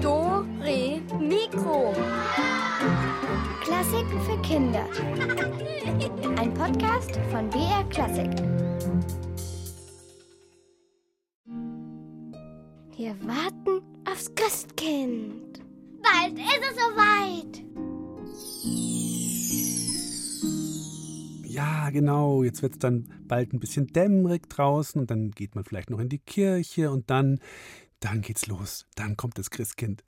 [0.00, 1.92] Do, Re, Mikro.
[3.60, 4.86] Klassiken für Kinder.
[6.38, 8.30] Ein Podcast von BR Klassik.
[12.96, 15.60] Wir warten aufs Christkind.
[16.00, 17.09] Bald ist es soweit.
[21.90, 22.42] Genau.
[22.42, 25.98] Jetzt wird es dann bald ein bisschen dämmerig draußen und dann geht man vielleicht noch
[25.98, 27.40] in die Kirche und dann,
[28.00, 28.86] dann geht's los.
[28.94, 30.04] Dann kommt das Christkind.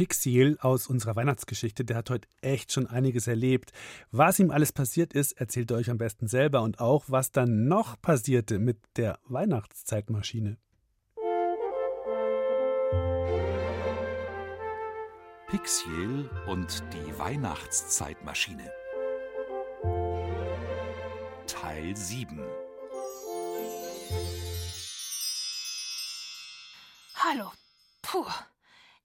[0.00, 3.70] Pixiel aus unserer Weihnachtsgeschichte, der hat heute echt schon einiges erlebt.
[4.10, 7.68] Was ihm alles passiert ist, erzählt er euch am besten selber und auch, was dann
[7.68, 10.56] noch passierte mit der Weihnachtszeitmaschine.
[15.48, 18.72] Pixiel und die Weihnachtszeitmaschine.
[21.46, 22.40] Teil 7
[27.16, 27.52] Hallo.
[28.00, 28.24] Puh.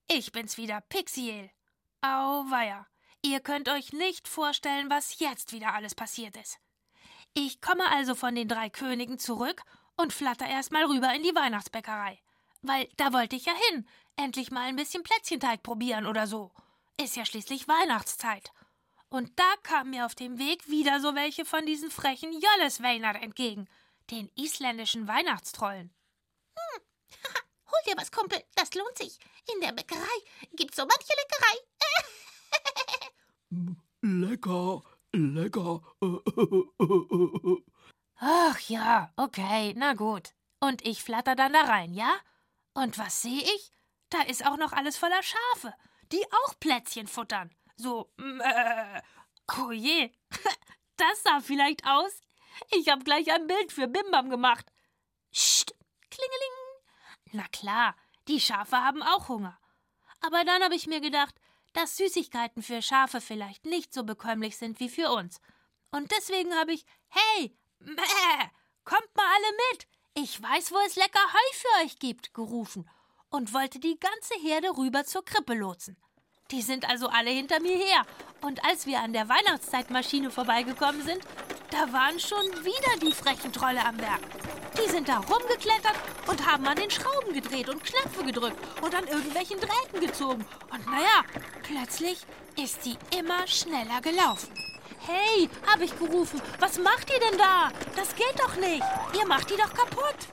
[0.07, 1.49] Ich bin's wieder, Pixiel.
[2.01, 2.85] Auweia.
[3.23, 6.59] Ihr könnt euch nicht vorstellen, was jetzt wieder alles passiert ist.
[7.33, 9.63] Ich komme also von den drei Königen zurück
[9.97, 12.19] und flatter erstmal rüber in die Weihnachtsbäckerei.
[12.61, 13.87] Weil da wollte ich ja hin.
[14.15, 16.51] Endlich mal ein bisschen Plätzchenteig probieren oder so.
[17.01, 18.51] Ist ja schließlich Weihnachtszeit.
[19.09, 23.67] Und da kamen mir auf dem Weg wieder so welche von diesen frechen Jollesweiner entgegen,
[24.11, 25.94] den isländischen Weihnachtstrollen.
[27.75, 29.19] Hol dir was, Kumpel, das lohnt sich.
[29.53, 29.99] In der Bäckerei
[30.53, 31.55] gibt's so manche Leckerei.
[34.01, 35.81] lecker, lecker.
[38.17, 40.33] Ach ja, okay, na gut.
[40.61, 42.15] Und ich flatter dann da rein, ja?
[42.73, 43.71] Und was sehe ich?
[44.09, 45.73] Da ist auch noch alles voller Schafe,
[46.11, 47.53] die auch Plätzchen futtern.
[47.75, 49.01] So, äh,
[49.57, 50.11] oh je,
[50.97, 52.21] das sah vielleicht aus.
[52.71, 54.65] Ich hab gleich ein Bild für Bimbam gemacht.
[55.31, 55.75] Psst,
[56.09, 56.64] klingeling.
[57.35, 57.95] Na klar,
[58.29, 59.59] die Schafe haben auch Hunger.
[60.21, 61.35] Aber dann habe ich mir gedacht,
[61.73, 65.41] dass Süßigkeiten für Schafe vielleicht nicht so bekömmlich sind wie für uns.
[65.91, 68.49] Und deswegen habe ich, hey, mäh,
[68.85, 69.87] kommt mal alle mit.
[70.13, 72.89] Ich weiß, wo es lecker Heu für euch gibt, gerufen
[73.29, 75.97] und wollte die ganze Herde rüber zur Krippe lotsen.
[76.51, 78.05] Die sind also alle hinter mir her.
[78.39, 81.21] Und als wir an der Weihnachtszeitmaschine vorbeigekommen sind,
[81.69, 84.21] da waren schon wieder die frechen Trolle am Werk.
[84.77, 85.95] Die sind da rumgeklettert
[86.27, 90.45] und haben an den Schrauben gedreht und Knöpfe gedrückt und an irgendwelchen Drähten gezogen.
[90.71, 91.23] Und naja,
[91.63, 92.25] plötzlich
[92.61, 94.53] ist sie immer schneller gelaufen.
[95.07, 97.69] Hey, hab ich gerufen, was macht ihr denn da?
[97.95, 98.83] Das geht doch nicht.
[99.17, 100.27] Ihr macht die doch kaputt.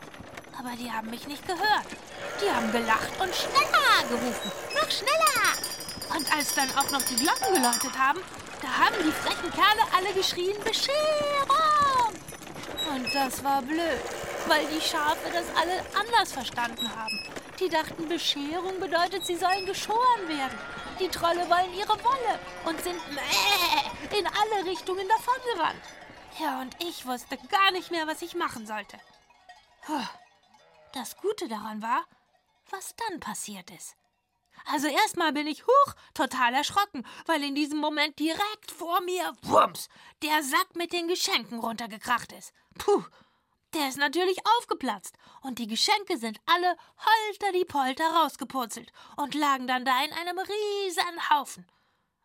[0.58, 1.87] Aber die haben mich nicht gehört.
[2.40, 4.52] Die haben gelacht und schneller gerufen.
[4.75, 6.17] Noch schneller.
[6.17, 8.20] Und als dann auch noch die Glocken geläutet haben,
[8.62, 12.12] da haben die frechen Kerle alle geschrien, Bescherung!
[12.94, 14.00] Und das war blöd,
[14.49, 17.19] weil die Schafe das alle anders verstanden haben.
[17.61, 20.59] Die dachten, Bescherung bedeutet, sie sollen geschoren werden.
[20.99, 25.83] Die Trolle wollen ihre Wolle und sind mäh in alle Richtungen davongerannt.
[26.39, 28.99] Ja, und ich wusste gar nicht mehr, was ich machen sollte.
[30.93, 32.05] Das Gute daran war,
[32.71, 33.97] was dann passiert ist.
[34.67, 39.89] Also erstmal bin ich huch total erschrocken, weil in diesem Moment direkt vor mir wumms
[40.23, 42.53] der Sack mit den Geschenken runtergekracht ist.
[42.79, 43.05] Puh.
[43.74, 49.66] Der ist natürlich aufgeplatzt und die Geschenke sind alle holter die Polter rausgepurzelt und lagen
[49.66, 51.66] dann da in einem riesen Haufen.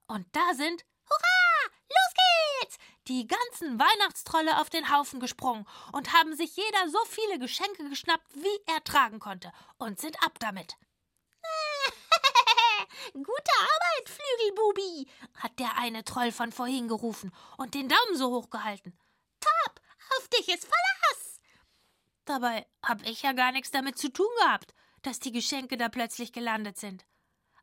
[0.08, 2.14] Und da sind, hurra, los
[2.62, 2.78] geht's,
[3.08, 8.28] die ganzen Weihnachtstrolle auf den Haufen gesprungen und haben sich jeder so viele Geschenke geschnappt,
[8.36, 10.76] wie er tragen konnte und sind ab damit.
[13.14, 18.50] Gute Arbeit, Flügelbubi, hat der eine Troll von vorhin gerufen und den Daumen so hoch
[18.50, 18.98] gehalten.
[19.40, 19.82] Top,
[20.18, 21.27] auf dich ist Verlass.
[22.28, 26.34] Dabei hab ich ja gar nichts damit zu tun gehabt, dass die Geschenke da plötzlich
[26.34, 27.06] gelandet sind.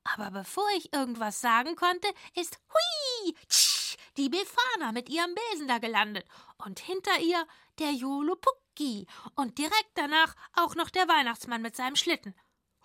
[0.05, 5.78] Aber bevor ich irgendwas sagen konnte, ist hui, tsch, die Befana mit ihrem Besen da
[5.78, 6.26] gelandet
[6.64, 7.46] und hinter ihr
[7.78, 12.34] der Jolopucki und direkt danach auch noch der Weihnachtsmann mit seinem Schlitten.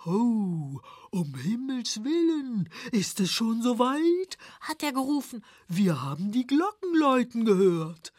[0.06, 0.80] Oh,
[1.12, 4.38] um Himmels willen, ist es schon so weit?
[4.60, 5.46] hat er gerufen.
[5.68, 8.12] Wir haben die Glocken läuten gehört.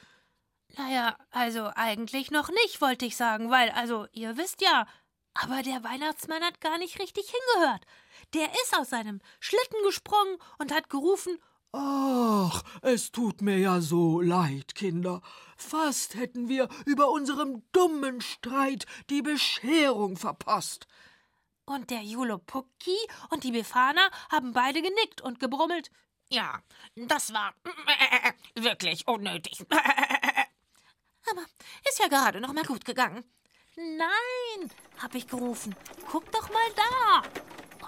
[0.76, 4.86] Naja, also eigentlich noch nicht, wollte ich sagen, weil, also, ihr wisst ja,
[5.34, 7.84] aber der Weihnachtsmann hat gar nicht richtig hingehört.
[8.34, 11.38] Der ist aus seinem Schlitten gesprungen und hat gerufen,
[11.72, 15.22] Ach, es tut mir ja so leid, Kinder.
[15.56, 20.88] Fast hätten wir über unserem dummen Streit die Bescherung verpasst.
[21.66, 22.96] Und der Jolopucki
[23.30, 24.00] und die Befana
[24.32, 25.92] haben beide genickt und gebrummelt.
[26.28, 26.60] Ja,
[26.96, 29.64] das war äh, wirklich unnötig.
[31.30, 31.42] Aber
[31.88, 33.24] ist ja gerade noch mal gut gegangen.
[33.76, 35.74] Nein, hab ich gerufen.
[36.10, 37.22] Guck doch mal da.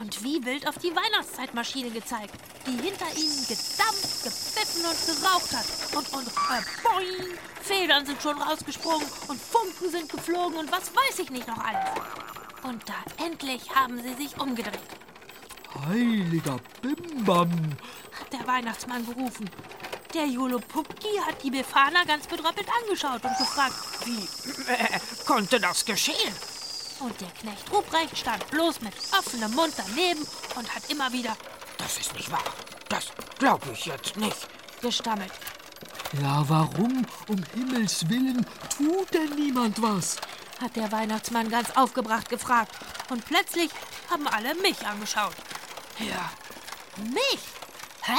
[0.01, 2.35] Und wie wild auf die Weihnachtszeitmaschine gezeigt,
[2.67, 5.67] die hinter ihnen gedampft, gepfiffen und geraucht hat.
[5.95, 11.19] Und, und, äh, boing, Federn sind schon rausgesprungen und Funken sind geflogen und was weiß
[11.21, 11.91] ich nicht noch alles.
[12.63, 14.79] Und da endlich haben sie sich umgedreht.
[15.87, 17.51] Heiliger Bimbam,
[18.19, 19.49] hat der Weihnachtsmann gerufen.
[20.15, 23.75] Der Jolopucki hat die Befana ganz bedröppelt angeschaut und gefragt,
[24.05, 24.23] wie
[24.71, 26.35] äh, konnte das geschehen?
[27.01, 30.27] Und der Knecht Ruprecht stand bloß mit offenem Mund daneben
[30.57, 31.37] und hat immer wieder,
[31.79, 32.45] das ist nicht wahr,
[32.89, 33.07] das
[33.39, 34.49] glaube ich jetzt nicht,
[34.83, 35.33] gestammelt.
[36.21, 40.19] Ja, warum um Himmels willen tut denn niemand was?
[40.63, 42.73] hat der Weihnachtsmann ganz aufgebracht gefragt.
[43.11, 43.71] Und plötzlich
[44.09, 45.35] haben alle mich angeschaut.
[45.99, 46.31] Ja.
[46.97, 47.41] Mich?
[48.03, 48.19] Hä?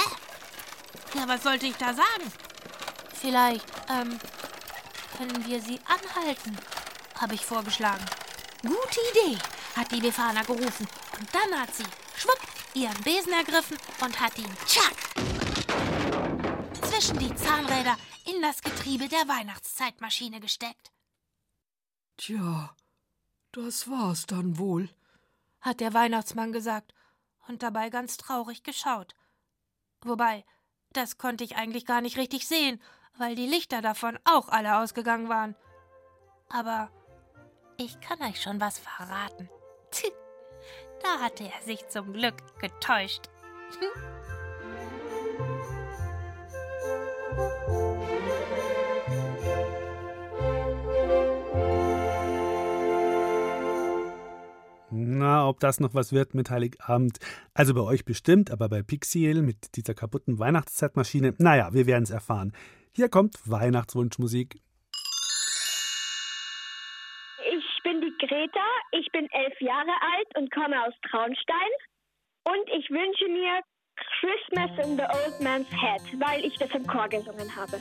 [1.15, 2.31] Ja, was sollte ich da sagen?
[3.13, 4.19] Vielleicht, ähm,
[5.18, 6.57] können wir sie anhalten,
[7.19, 8.04] habe ich vorgeschlagen.
[8.62, 9.38] Gute Idee,
[9.75, 10.88] hat die Befana gerufen.
[11.19, 11.86] Und dann hat sie,
[12.18, 12.39] schwupp,
[12.74, 14.95] ihren Besen ergriffen und hat ihn, tschack,
[16.81, 17.95] zwischen die Zahnräder
[18.25, 20.92] in das Getriebe der Weihnachtszeitmaschine gesteckt.
[22.18, 22.75] Tja,
[23.51, 24.89] das war's dann wohl,
[25.62, 26.94] hat der Weihnachtsmann gesagt
[27.48, 29.16] und dabei ganz traurig geschaut.
[30.01, 30.45] Wobei,
[30.94, 32.81] das konnte ich eigentlich gar nicht richtig sehen,
[33.18, 35.56] weil die Lichter davon auch alle ausgegangen waren.
[36.50, 36.90] Aber
[37.78, 39.50] ich kann euch schon was verraten.
[41.01, 43.24] Da hatte er sich zum Glück getäuscht.
[55.23, 57.17] Na, ob das noch was wird mit Heiligabend.
[57.53, 62.09] Also bei euch bestimmt, aber bei Pixiel mit dieser kaputten Weihnachtszeitmaschine, naja, wir werden es
[62.09, 62.51] erfahren.
[62.91, 64.55] Hier kommt Weihnachtswunschmusik.
[67.39, 71.71] Ich bin die Greta, ich bin elf Jahre alt und komme aus Traunstein.
[72.44, 73.61] Und ich wünsche mir
[74.19, 77.80] Christmas in the Old Man's Head, weil ich das im Chor gesungen habe.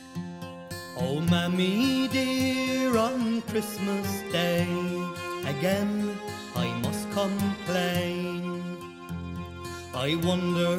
[0.96, 4.64] Oh, Mammy dear, on Christmas Day,
[5.44, 6.16] again
[7.12, 8.62] complain.
[9.94, 10.74] I wonder,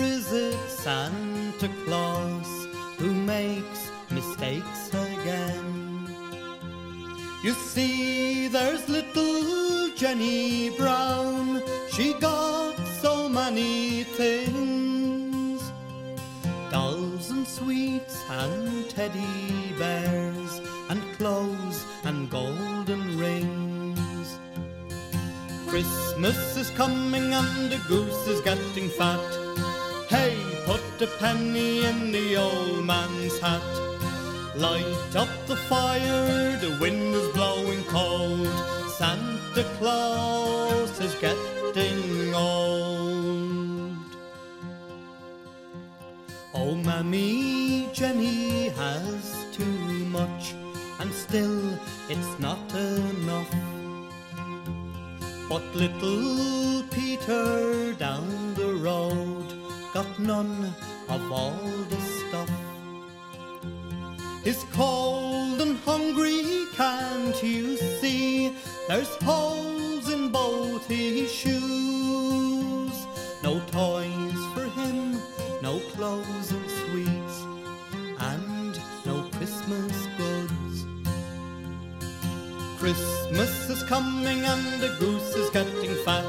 [0.00, 2.66] is it Santa Claus
[2.98, 6.08] who makes mistakes again?
[7.42, 14.58] You see, there's little Jenny Brown, she got so many things
[16.70, 22.77] dolls and sweets and teddy bears and clothes and golden
[25.78, 29.22] Christmas is coming and the goose is getting fat.
[30.08, 33.62] Hey, put a penny in the old man's hat.
[34.56, 38.48] Light up the fire, the wind is blowing cold.
[38.98, 43.98] Santa Claus is getting old.
[46.54, 49.78] Oh, Mammy Jenny has too
[50.18, 50.54] much,
[50.98, 53.07] and still it's not enough.
[55.58, 59.44] But little Peter down the road
[59.92, 60.72] got none
[61.08, 61.58] of all
[61.90, 62.50] the stuff.
[64.44, 68.54] His cold and hungry can't you see?
[68.86, 72.96] There's holes in both his shoes.
[73.42, 75.20] No toys for him,
[75.60, 77.36] no clothes and sweets,
[78.20, 80.86] and no Christmas goods.
[82.78, 86.24] Christmas is coming and the goose is getting fat.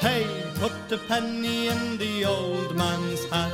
[0.00, 3.52] Hey, put a penny in the old man's hat.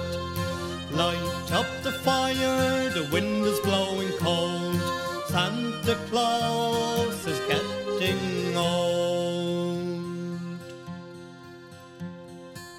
[0.91, 4.81] Light up the fire, the wind is blowing cold.
[5.29, 10.01] Santa Claus is getting old.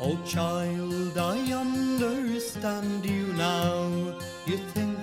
[0.02, 3.88] Oh, child, I understand you now.
[4.46, 4.98] You think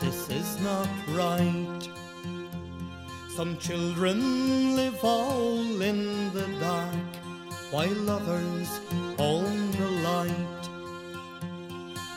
[0.00, 1.67] this is not right.
[3.38, 7.10] Some children live all in the dark,
[7.70, 8.68] while others
[9.16, 10.64] own the light.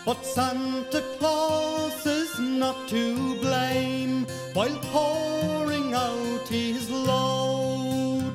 [0.03, 4.25] But Santa Claus is not to blame
[4.55, 8.33] while pouring out his load.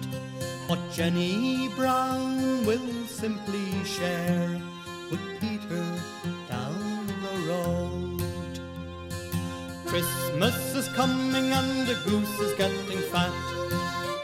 [0.69, 4.63] But Jenny Brown will simply share
[5.11, 5.87] with Peter
[6.49, 7.86] down the road.
[9.97, 13.33] Christmas is coming and the goose is getting fat.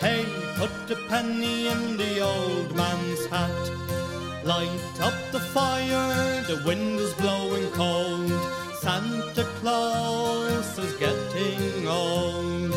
[0.00, 0.26] Hey,
[0.56, 3.56] put a penny in the old man's hat.
[4.44, 8.30] Light up the fire, the wind is blowing cold.
[8.82, 12.74] Santa Claus is getting old.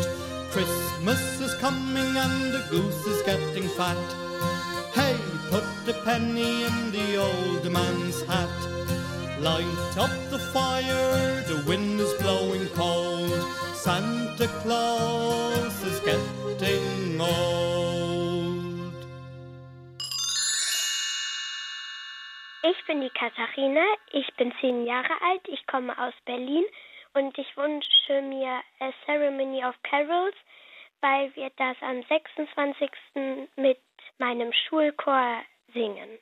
[0.50, 4.06] Christmas is coming and the goose is getting fat.
[4.94, 5.18] Hey,
[5.50, 8.85] put a penny in the old man's hat.
[9.40, 13.30] Light up the fire, the wind is blowing cold.
[13.74, 17.76] Santa Claus is getting old.
[22.62, 26.64] Ich bin die Katharina, ich bin zehn Jahre alt, ich komme aus Berlin
[27.12, 30.34] und ich wünsche mir A Ceremony of Carols,
[31.02, 32.90] weil wir das am 26.
[33.56, 33.78] mit
[34.18, 35.42] meinem Schulchor
[35.74, 36.18] singen.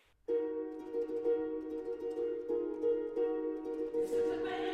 [4.06, 4.73] Thank you.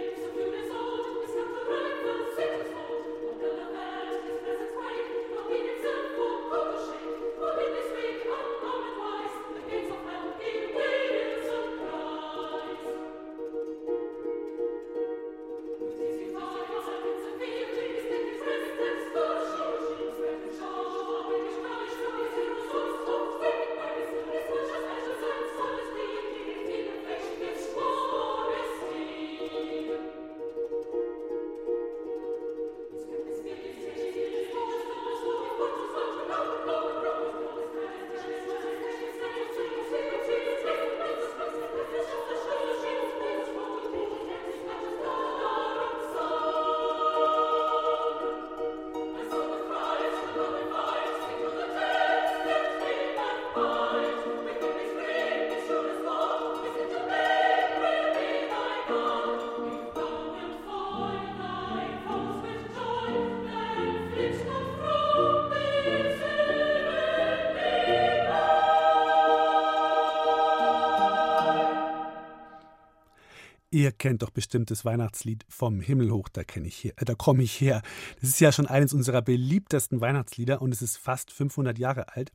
[73.81, 77.43] Ihr kennt doch bestimmt das Weihnachtslied vom Himmel hoch, da ich her, äh, da komme
[77.43, 77.81] ich her.
[78.21, 82.31] Das ist ja schon eines unserer beliebtesten Weihnachtslieder und es ist fast 500 Jahre alt.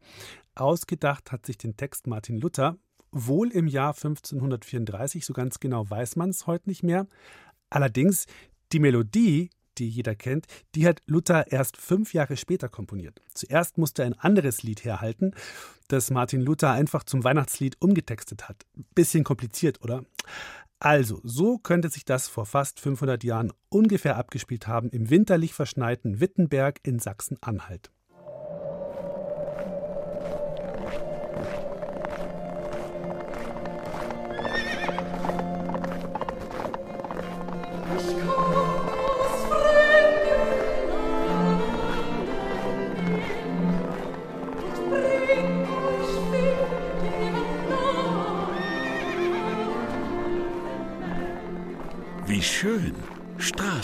[0.55, 2.79] Ausgedacht hat sich den Text Martin Luther
[3.11, 7.05] wohl im Jahr 1534, so ganz genau weiß man es heute nicht mehr.
[7.69, 8.25] Allerdings
[8.71, 13.21] die Melodie, die jeder kennt, die hat Luther erst fünf Jahre später komponiert.
[13.35, 15.35] Zuerst musste er ein anderes Lied herhalten,
[15.89, 18.65] das Martin Luther einfach zum Weihnachtslied umgetextet hat.
[18.95, 20.03] Bisschen kompliziert, oder?
[20.79, 26.19] Also, so könnte sich das vor fast 500 Jahren ungefähr abgespielt haben im winterlich verschneiten
[26.19, 27.91] Wittenberg in Sachsen-Anhalt.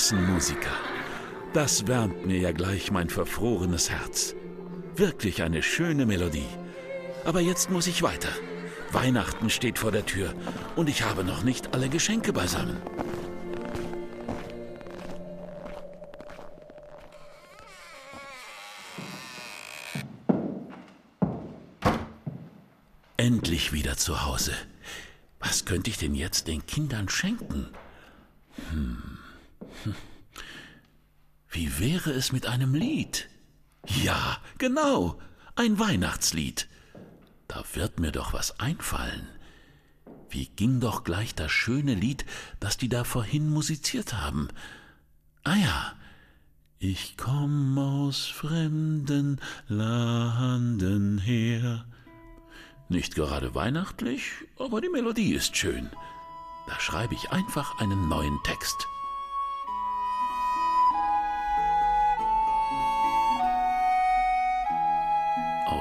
[0.01, 0.72] Straßenmusiker.
[1.53, 4.34] Das wärmt mir ja gleich mein verfrorenes Herz.
[4.96, 6.50] Wirklich eine schöne Melodie.
[7.24, 8.29] Aber jetzt muss ich weiter.
[8.91, 10.34] Weihnachten steht vor der Tür
[10.75, 12.77] und ich habe noch nicht alle Geschenke beisammen.
[23.17, 24.53] Endlich wieder zu Hause.
[25.39, 27.70] Was könnte ich denn jetzt den Kindern schenken?
[28.72, 29.11] Hm.
[31.50, 33.29] Wie wäre es mit einem Lied?
[34.03, 35.19] Ja, genau,
[35.55, 36.67] ein Weihnachtslied.
[37.47, 39.27] Da wird mir doch was einfallen.
[40.29, 42.25] Wie ging doch gleich das schöne Lied,
[42.61, 44.47] das die da vorhin musiziert haben?
[45.43, 45.93] Ah ja,
[46.79, 51.85] ich komm aus fremden Landen her.
[52.88, 55.89] Nicht gerade weihnachtlich, aber die Melodie ist schön.
[56.67, 58.88] Da schreibe ich einfach einen neuen Text.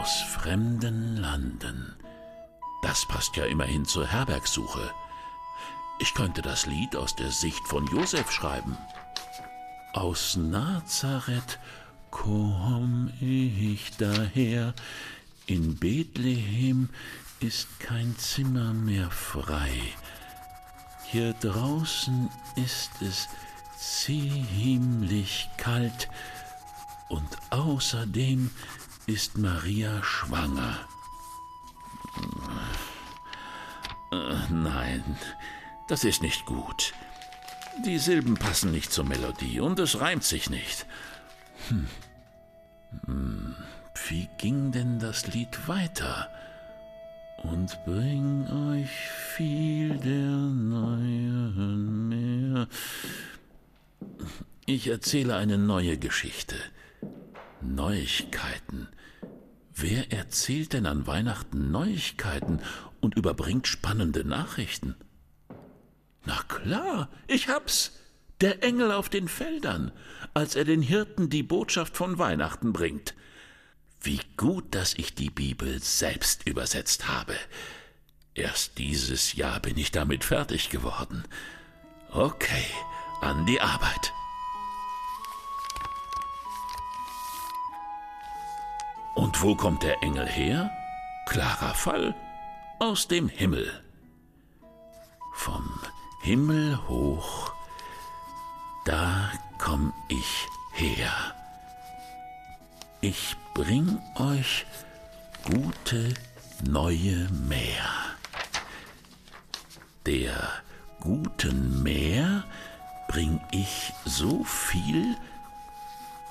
[0.00, 1.94] Aus fremden Landen.
[2.82, 4.90] Das passt ja immerhin zur Herbergsuche.
[5.98, 8.78] Ich könnte das Lied aus der Sicht von Josef schreiben.
[9.92, 11.58] Aus Nazareth
[12.10, 14.72] komm ich daher,
[15.44, 16.88] in Bethlehem
[17.40, 19.82] ist kein Zimmer mehr frei.
[21.10, 23.28] Hier draußen ist es
[23.76, 26.08] ziemlich kalt
[27.10, 28.50] und außerdem
[29.12, 30.78] ist Maria schwanger.
[34.12, 35.16] Äh, nein,
[35.88, 36.92] das ist nicht gut.
[37.84, 40.86] Die Silben passen nicht zur Melodie und es reimt sich nicht.
[41.68, 41.88] Hm.
[43.06, 43.56] Hm.
[44.08, 46.30] Wie ging denn das Lied weiter?
[47.42, 48.90] Und bring euch
[49.34, 52.68] viel der neuen mehr.
[54.66, 56.54] Ich erzähle eine neue Geschichte.
[57.60, 58.88] Neuigkeiten.
[59.82, 62.60] Wer erzählt denn an Weihnachten Neuigkeiten
[63.00, 64.94] und überbringt spannende Nachrichten?
[66.26, 67.92] Na klar, ich hab's.
[68.42, 69.90] Der Engel auf den Feldern,
[70.34, 73.14] als er den Hirten die Botschaft von Weihnachten bringt.
[74.02, 77.34] Wie gut, dass ich die Bibel selbst übersetzt habe.
[78.34, 81.24] Erst dieses Jahr bin ich damit fertig geworden.
[82.10, 82.64] Okay,
[83.22, 84.12] an die Arbeit.
[89.30, 90.72] Und wo kommt der Engel her?
[91.24, 92.16] Klarer Fall.
[92.80, 93.80] Aus dem Himmel.
[95.36, 95.80] Vom
[96.22, 97.52] Himmel hoch,
[98.84, 101.12] da komm ich her.
[103.02, 104.66] Ich bring euch
[105.44, 106.12] gute
[106.64, 107.88] neue Meer.
[110.06, 110.48] Der
[110.98, 112.42] guten Meer
[113.06, 115.16] bring ich so viel,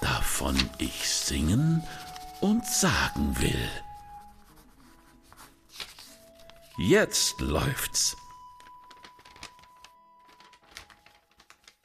[0.02, 1.82] davon ich singen
[2.42, 3.70] und sagen will.
[6.78, 8.16] Jetzt läuft's.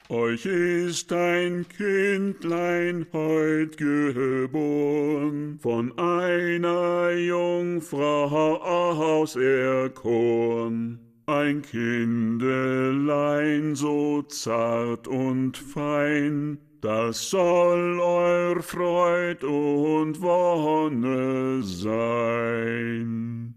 [0.07, 10.99] Euch ist ein Kindlein heut geboren, von einer Jungfrau auserkoren.
[11.25, 23.55] Ein Kindelein so zart und fein, das soll eur Freud und Wonne sein.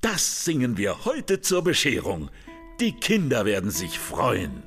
[0.00, 2.30] Das singen wir heute zur Bescherung.
[2.80, 4.62] Die Kinder werden sich freuen.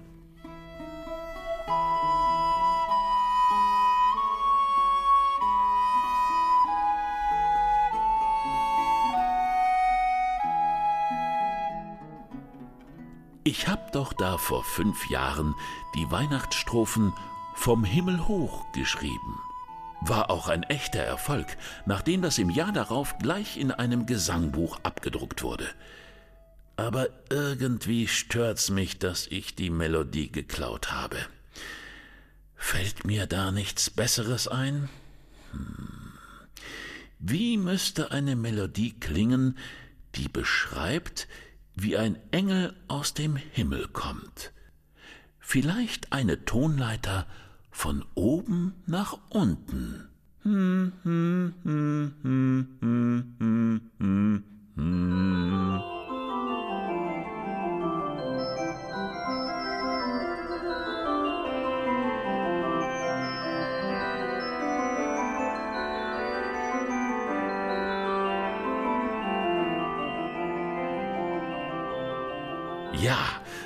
[13.45, 15.53] Ich hab doch da vor fünf Jahren
[15.95, 17.13] die Weihnachtsstrophen
[17.53, 19.39] vom Himmel hoch geschrieben.
[20.01, 21.47] War auch ein echter Erfolg,
[21.85, 25.67] nachdem das im Jahr darauf gleich in einem Gesangbuch abgedruckt wurde.
[26.75, 31.17] Aber irgendwie stört's mich, dass ich die Melodie geklaut habe.
[32.55, 34.89] Fällt mir da nichts Besseres ein?
[35.51, 36.13] Hm.
[37.19, 39.57] Wie müsste eine Melodie klingen,
[40.15, 41.27] die beschreibt,
[41.75, 44.51] wie ein Engel aus dem Himmel kommt.
[45.45, 47.27] Vielleicht eine Tonleiter
[47.69, 50.07] von oben nach unten.
[50.41, 54.43] Hm, hm, hm, hm, hm, hm, hm,
[54.75, 56.02] hm.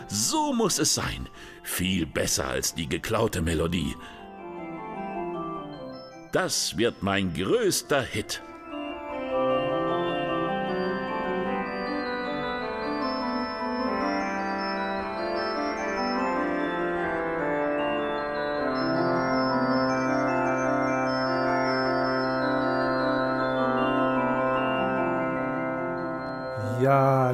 [0.08, 1.30] So muss es sein.
[1.64, 3.96] Viel besser als die geklaute Melodie.
[6.32, 8.42] Das wird mein größter Hit.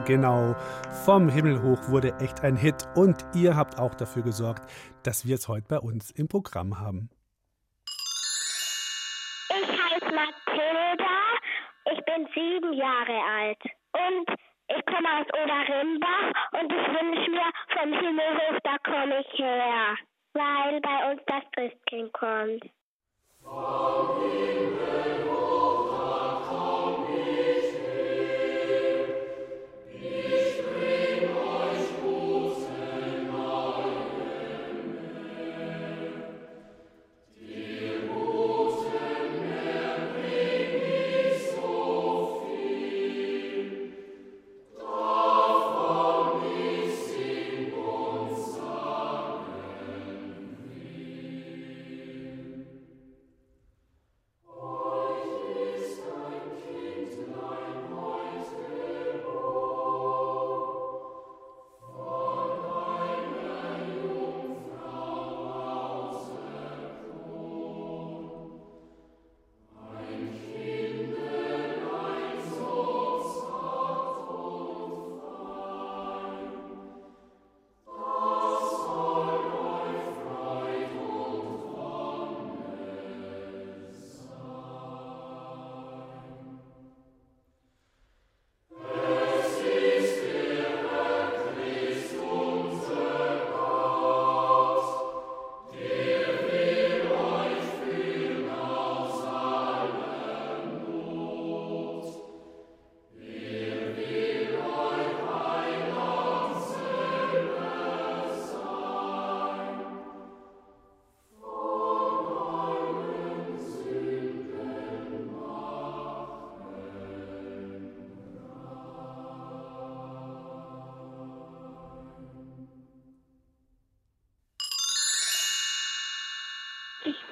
[0.06, 0.56] genau.
[1.06, 4.70] Vom Himmel hoch wurde echt ein Hit und ihr habt auch dafür gesorgt,
[5.04, 7.10] dass wir es heute bei uns im Programm haben.
[9.50, 11.18] Ich heiße Mathilda,
[11.92, 13.64] ich bin sieben Jahre alt
[13.94, 14.38] und
[14.70, 19.96] ich komme aus Oderrimbach und ich wünsche mir, vom Himmel hoch, da komme ich her,
[20.34, 22.64] weil bei uns das Christkind kommt.
[23.44, 25.23] Vom Himmel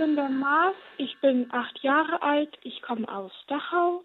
[0.02, 4.02] bin der Mars, ich bin acht Jahre alt, ich komme aus Dachau.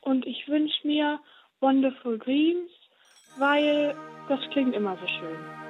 [0.00, 1.20] Und ich wünsche mir
[1.60, 2.70] Wonderful Dreams,
[3.38, 3.94] weil
[4.28, 5.65] das klingt immer so schön.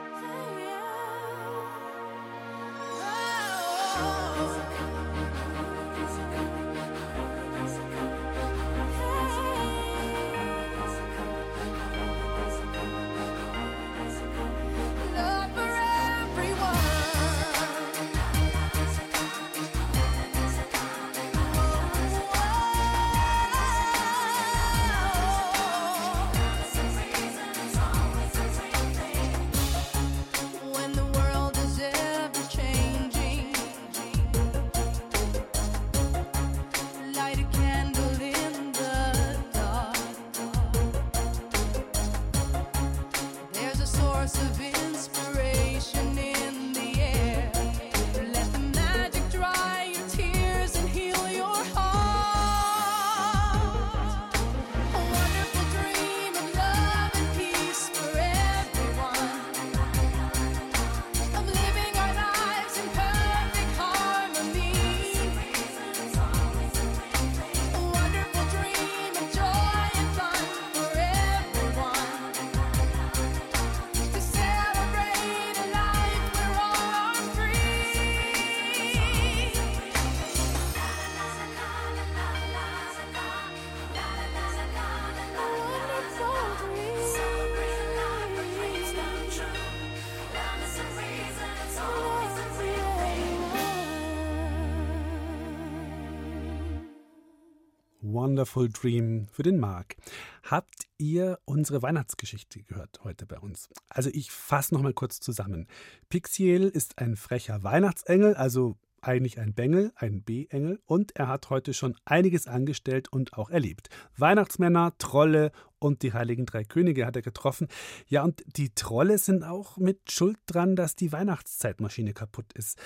[98.37, 99.97] Wonderful Dream für den Mark.
[100.43, 103.71] Habt ihr unsere Weihnachtsgeschichte gehört heute bei uns?
[103.89, 105.67] Also ich fasse noch mal kurz zusammen.
[106.11, 111.73] Pixiel ist ein frecher Weihnachtsengel, also eigentlich ein Bengel, ein B-Engel, und er hat heute
[111.73, 113.89] schon einiges angestellt und auch erlebt.
[114.19, 117.69] Weihnachtsmänner, Trolle und die heiligen drei Könige hat er getroffen.
[118.07, 122.79] Ja, und die Trolle sind auch mit Schuld dran, dass die Weihnachtszeitmaschine kaputt ist.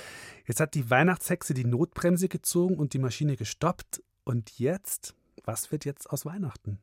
[0.47, 4.01] Jetzt hat die Weihnachtshexe die Notbremse gezogen und die Maschine gestoppt.
[4.23, 5.17] Und jetzt?
[5.45, 6.79] Was wird jetzt aus Weihnachten?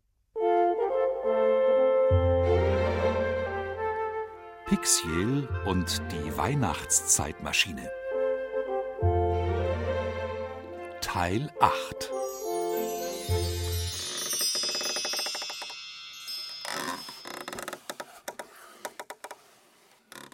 [4.66, 7.90] Pixiel und die Weihnachtszeitmaschine.
[11.02, 12.12] Teil 8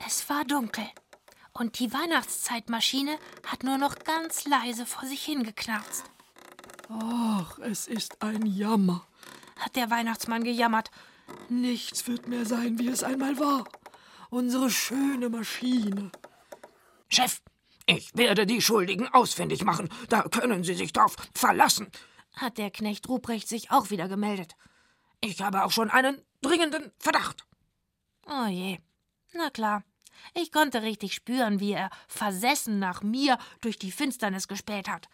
[0.06, 0.86] Es war dunkel
[1.54, 6.13] und die Weihnachtszeitmaschine hat nur noch ganz leise vor sich hingeknarzt.
[7.02, 9.08] Ach, es ist ein Jammer.
[9.58, 10.92] Hat der Weihnachtsmann gejammert.
[11.50, 13.64] Nichts wird mehr sein, wie es einmal war.
[14.30, 16.12] Unsere schöne Maschine.
[17.10, 17.42] Chef,
[17.86, 19.90] ich werde die Schuldigen ausfindig machen.
[20.10, 21.90] Da können Sie sich drauf verlassen.
[22.36, 24.56] hat der Knecht Ruprecht sich auch wieder gemeldet.
[25.22, 27.46] Ich habe auch schon einen dringenden Verdacht.
[28.28, 28.80] Oh je.
[29.34, 29.84] Na klar.
[30.34, 35.08] Ich konnte richtig spüren, wie er versessen nach mir durch die Finsternis gespäht hat.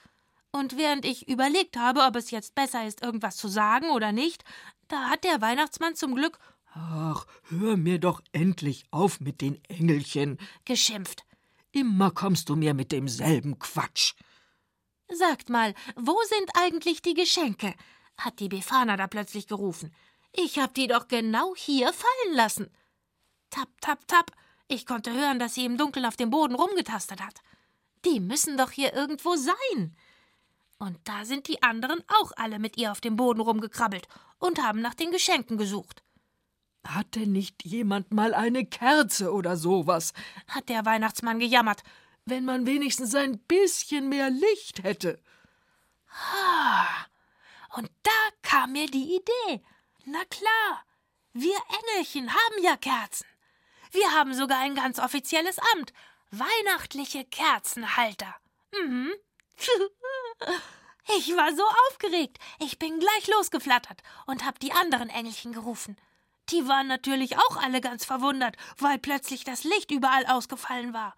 [0.52, 4.44] Und während ich überlegt habe, ob es jetzt besser ist, irgendwas zu sagen oder nicht,
[4.88, 6.40] da hat der Weihnachtsmann zum Glück
[6.74, 11.26] Ach, hör mir doch endlich auf mit den Engelchen, geschimpft.
[11.72, 14.14] Immer kommst du mir mit demselben Quatsch.
[15.12, 17.74] Sagt mal, wo sind eigentlich die Geschenke?
[18.18, 19.94] hat die Befana da plötzlich gerufen.
[20.34, 22.70] Ich hab die doch genau hier fallen lassen.
[23.50, 24.32] Tap, tap, tap.
[24.68, 27.42] Ich konnte hören, dass sie im Dunkeln auf dem Boden rumgetastet hat.
[28.06, 29.96] Die müssen doch hier irgendwo sein.
[30.80, 34.08] Und da sind die anderen auch alle mit ihr auf dem Boden rumgekrabbelt
[34.40, 36.04] und haben nach den Geschenken gesucht.
[36.88, 40.14] Hat denn nicht jemand mal eine Kerze oder sowas?
[40.48, 41.84] hat der Weihnachtsmann gejammert.
[42.26, 45.22] Wenn man wenigstens ein bisschen mehr Licht hätte.
[46.10, 46.88] Ha.
[47.76, 48.12] Und da
[48.42, 49.62] kam mir die Idee.
[50.06, 50.86] Na klar,
[51.34, 53.28] wir Engelchen haben ja Kerzen.
[53.92, 55.94] Wir haben sogar ein ganz offizielles Amt.
[56.32, 58.36] Weihnachtliche Kerzenhalter.
[58.72, 59.12] Mhm.
[61.18, 62.38] Ich war so aufgeregt.
[62.60, 65.98] Ich bin gleich losgeflattert und hab die anderen Engelchen gerufen.
[66.50, 71.16] Die waren natürlich auch alle ganz verwundert, weil plötzlich das Licht überall ausgefallen war.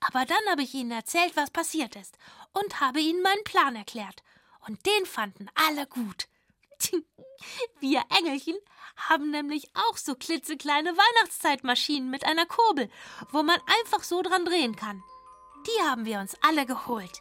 [0.00, 2.16] Aber dann habe ich ihnen erzählt, was passiert ist,
[2.52, 4.22] und habe ihnen meinen Plan erklärt.
[4.66, 6.28] Und den fanden alle gut.
[7.80, 8.56] Wir Engelchen
[8.96, 12.88] haben nämlich auch so klitzekleine Weihnachtszeitmaschinen mit einer Kurbel,
[13.30, 15.02] wo man einfach so dran drehen kann.
[15.66, 17.20] Die haben wir uns alle geholt.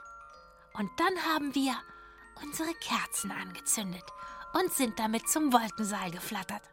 [0.73, 1.75] Und dann haben wir
[2.41, 4.03] unsere Kerzen angezündet
[4.53, 6.63] und sind damit zum Wolkenseil geflattert.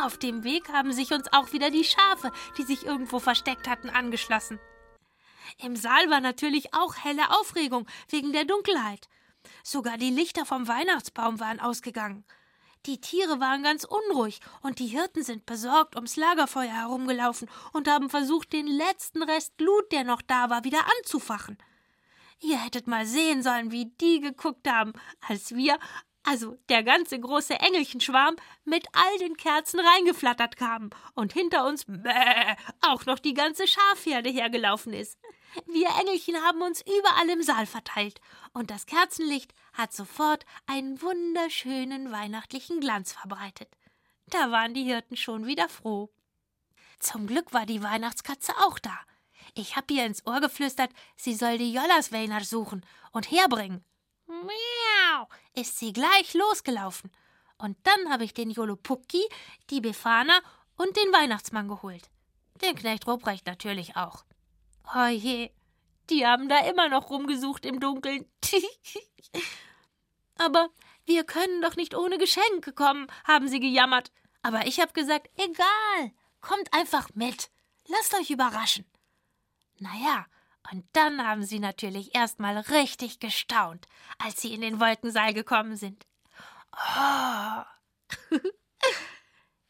[0.00, 3.90] Auf dem Weg haben sich uns auch wieder die Schafe, die sich irgendwo versteckt hatten,
[3.90, 4.58] angeschlossen.
[5.58, 9.08] Im Saal war natürlich auch helle Aufregung wegen der Dunkelheit.
[9.62, 12.24] Sogar die Lichter vom Weihnachtsbaum waren ausgegangen.
[12.86, 18.08] Die Tiere waren ganz unruhig und die Hirten sind besorgt ums Lagerfeuer herumgelaufen und haben
[18.08, 21.58] versucht, den letzten Rest Glut, der noch da war, wieder anzufachen.
[22.42, 24.92] Ihr hättet mal sehen sollen, wie die geguckt haben,
[25.28, 25.78] als wir,
[26.22, 32.56] also der ganze große Engelchenschwarm, mit all den Kerzen reingeflattert kamen und hinter uns bäh,
[32.80, 35.18] auch noch die ganze Schafherde hergelaufen ist.
[35.66, 38.20] Wir Engelchen haben uns überall im Saal verteilt,
[38.52, 43.76] und das Kerzenlicht hat sofort einen wunderschönen weihnachtlichen Glanz verbreitet.
[44.28, 46.10] Da waren die Hirten schon wieder froh.
[47.00, 48.98] Zum Glück war die Weihnachtskatze auch da.
[49.54, 53.84] Ich hab ihr ins Ohr geflüstert, sie soll die Jollersweiner suchen und herbringen.
[54.26, 57.10] Miau, ist sie gleich losgelaufen.
[57.58, 59.22] Und dann habe ich den Jolopucki,
[59.68, 60.40] die Befana
[60.76, 62.08] und den Weihnachtsmann geholt.
[62.62, 64.24] Den Knecht Ruprecht natürlich auch.
[64.94, 65.50] Oje,
[66.08, 68.26] die haben da immer noch rumgesucht im Dunkeln.
[70.38, 70.70] Aber
[71.04, 74.10] wir können doch nicht ohne Geschenke kommen, haben sie gejammert.
[74.42, 77.50] Aber ich hab gesagt, egal, kommt einfach mit.
[77.86, 78.86] Lasst euch überraschen.
[79.80, 80.26] Naja,
[80.70, 83.86] und dann haben sie natürlich erstmal richtig gestaunt,
[84.18, 86.06] als sie in den Wolkensaal gekommen sind.
[86.72, 87.62] Oh.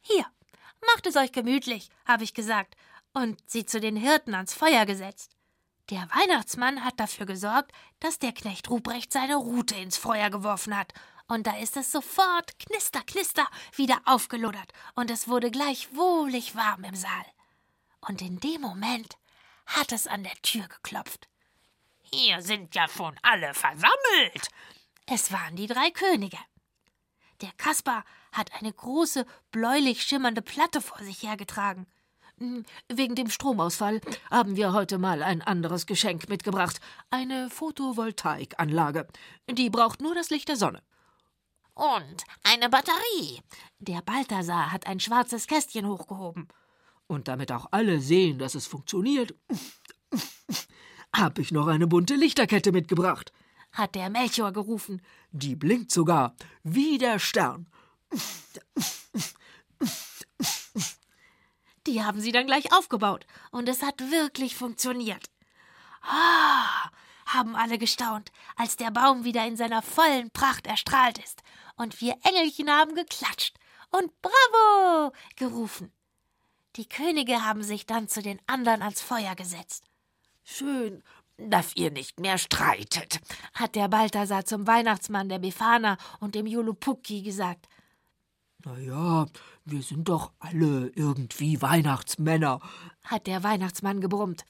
[0.01, 0.27] Hier,
[0.87, 2.75] macht es euch gemütlich, habe ich gesagt,
[3.15, 5.37] und sie zu den Hirten ans Feuer gesetzt.
[5.91, 10.93] Der Weihnachtsmann hat dafür gesorgt, dass der Knecht Ruprecht seine Rute ins Feuer geworfen hat,
[11.29, 13.47] und da ist es sofort knister, knister
[13.77, 17.25] wieder aufgelodert, und es wurde gleich wohlig warm im Saal.
[18.01, 19.20] Und in dem Moment
[19.71, 21.29] hat es an der Tür geklopft.
[22.03, 24.49] Hier sind ja schon alle versammelt.
[25.07, 26.39] Es waren die drei Könige.
[27.41, 31.87] Der Kaspar hat eine große, bläulich schimmernde Platte vor sich hergetragen.
[32.39, 36.81] Hm, Wegen dem Stromausfall haben wir heute mal ein anderes Geschenk mitgebracht.
[37.11, 39.07] Eine Photovoltaikanlage.
[39.49, 40.83] Die braucht nur das Licht der Sonne.
[41.75, 43.41] Und eine Batterie.
[43.79, 46.49] Der Balthasar hat ein schwarzes Kästchen hochgehoben.
[47.11, 49.35] Und damit auch alle sehen, dass es funktioniert,
[51.13, 53.33] habe ich noch eine bunte Lichterkette mitgebracht.
[53.73, 55.03] Hat der Melchior gerufen.
[55.33, 57.69] Die blinkt sogar wie der Stern.
[61.89, 65.31] Die haben sie dann gleich aufgebaut und es hat wirklich funktioniert.
[66.03, 66.91] Ah,
[67.27, 71.43] haben alle gestaunt, als der Baum wieder in seiner vollen Pracht erstrahlt ist
[71.75, 73.57] und wir Engelchen haben geklatscht
[73.91, 75.93] und Bravo gerufen.
[76.77, 79.85] Die Könige haben sich dann zu den anderen ans Feuer gesetzt.
[80.45, 81.03] Schön,
[81.37, 83.21] dass ihr nicht mehr streitet,
[83.55, 87.67] hat der Balthasar zum Weihnachtsmann der Befana und dem Jolopucki gesagt.
[88.65, 89.27] Na ja,
[89.65, 92.61] wir sind doch alle irgendwie Weihnachtsmänner,
[93.05, 94.45] hat der Weihnachtsmann gebrummt.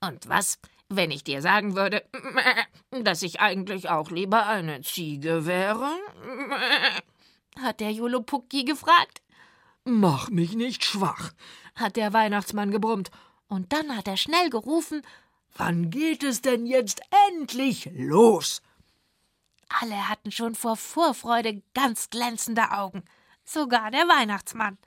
[0.00, 0.58] Und was,
[0.94, 2.04] Wenn ich dir sagen würde,
[3.02, 5.88] dass ich eigentlich auch lieber eine Ziege wäre,
[7.60, 9.22] hat der Jolopucki gefragt.
[9.84, 11.32] Mach mich nicht schwach,
[11.74, 13.10] hat der Weihnachtsmann gebrummt.
[13.48, 15.02] Und dann hat er schnell gerufen,
[15.54, 18.62] Wann geht es denn jetzt endlich los?
[19.68, 23.04] Alle hatten schon vor Vorfreude ganz glänzende Augen,
[23.44, 24.78] sogar der Weihnachtsmann.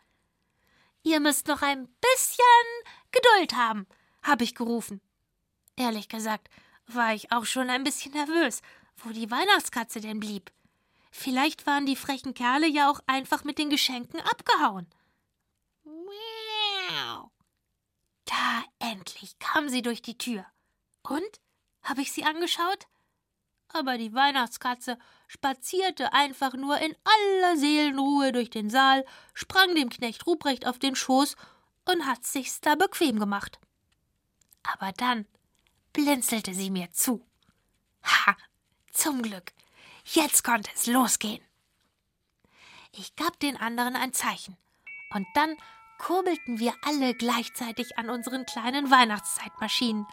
[1.03, 3.86] Ihr müsst noch ein bisschen Geduld haben,
[4.23, 5.01] habe ich gerufen.
[5.75, 6.49] Ehrlich gesagt
[6.88, 8.62] war ich auch schon ein bisschen nervös,
[8.97, 10.51] wo die Weihnachtskatze denn blieb.
[11.17, 14.86] Vielleicht waren die frechen Kerle ja auch einfach mit den Geschenken abgehauen.
[15.86, 17.32] Miau.
[18.25, 20.45] Da endlich kam sie durch die Tür.
[21.04, 21.39] Und?
[21.84, 22.88] Habe ich sie angeschaut?
[23.69, 30.28] Aber die Weihnachtskatze spazierte einfach nur in aller Seelenruhe durch den Saal, sprang dem Knecht
[30.28, 31.38] Ruprecht auf den Schoß
[31.86, 33.60] und hat sich's da bequem gemacht.
[34.63, 35.25] Aber dann
[35.93, 37.25] blinzelte sie mir zu.
[38.04, 38.36] Ha,
[38.91, 39.54] zum Glück.
[40.06, 41.44] Jetzt konnte es losgehen.
[42.91, 44.56] Ich gab den anderen ein Zeichen.
[45.12, 45.58] Und dann
[45.98, 50.06] kurbelten wir alle gleichzeitig an unseren kleinen Weihnachtszeitmaschinen.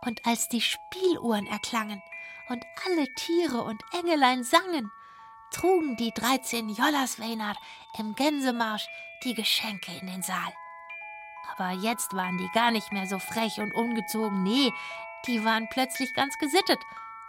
[0.00, 2.02] Und als die Spieluhren erklangen
[2.48, 4.90] und alle Tiere und Engelein sangen,
[5.50, 7.56] trugen die dreizehn Jollersweinert
[7.98, 8.86] im Gänsemarsch
[9.24, 10.52] die Geschenke in den Saal.
[11.52, 14.72] Aber jetzt waren die gar nicht mehr so frech und ungezogen, nee,
[15.26, 16.80] die waren plötzlich ganz gesittet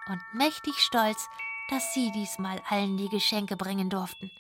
[0.08, 1.30] und mächtig stolz,
[1.70, 4.32] dass sie diesmal allen die Geschenke bringen durften.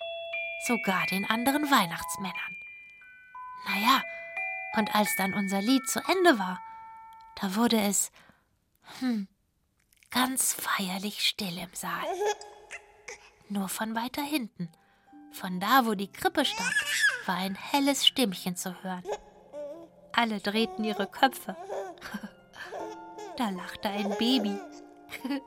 [0.67, 2.55] Sogar den anderen Weihnachtsmännern.
[3.67, 4.01] Naja,
[4.77, 6.59] und als dann unser Lied zu Ende war,
[7.35, 8.11] da wurde es,
[8.99, 9.27] hm,
[10.11, 12.05] ganz feierlich still im Saal.
[13.49, 14.69] Nur von weiter hinten,
[15.31, 16.73] von da, wo die Krippe stand,
[17.25, 19.03] war ein helles Stimmchen zu hören.
[20.13, 21.55] Alle drehten ihre Köpfe.
[23.37, 24.57] Da lachte ein Baby.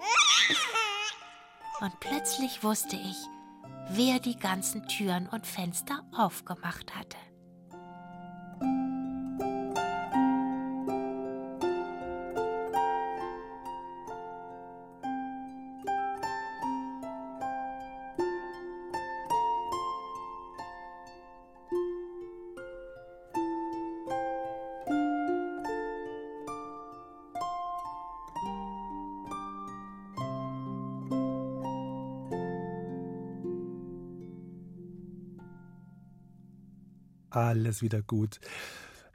[1.81, 3.17] Und plötzlich wusste ich,
[3.91, 7.17] wer die ganzen Türen und Fenster aufgemacht hatte.
[37.38, 38.40] Alles wieder gut.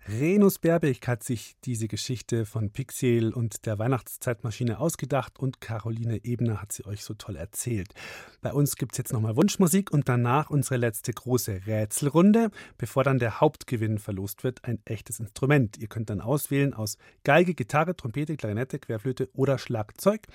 [0.08, 6.62] Renus Berbeck hat sich diese Geschichte von Pixiel und der Weihnachtszeitmaschine ausgedacht und Caroline Ebner
[6.62, 7.94] hat sie euch so toll erzählt.
[8.42, 13.20] Bei uns gibt es jetzt nochmal Wunschmusik und danach unsere letzte große Rätselrunde, bevor dann
[13.20, 15.78] der Hauptgewinn verlost wird, ein echtes Instrument.
[15.78, 20.28] Ihr könnt dann auswählen aus Geige, Gitarre, Trompete, Klarinette, Querflöte oder Schlagzeug.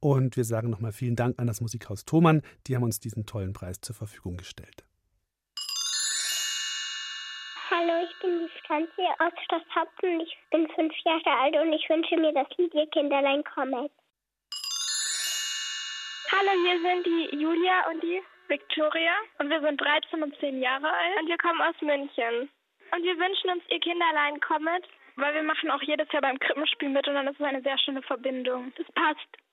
[0.00, 3.52] Und wir sagen nochmal vielen Dank an das Musikhaus Thomann, die haben uns diesen tollen
[3.52, 4.87] Preis zur Verfügung gestellt.
[8.68, 10.20] Franzi aus Schloss Haupten.
[10.20, 13.90] Ich bin fünf Jahre alt und ich wünsche mir das Lied Ihr Kinderlein kommet.
[16.30, 20.86] Hallo, hier sind die Julia und die Victoria und wir sind 13 und 10 Jahre
[20.86, 22.50] alt und wir kommen aus München.
[22.92, 24.84] Und wir wünschen uns Ihr Kinderlein kommet,
[25.16, 27.78] weil wir machen auch jedes Jahr beim Krippenspiel mit und dann ist es eine sehr
[27.78, 28.74] schöne Verbindung.
[28.76, 29.47] Das passt.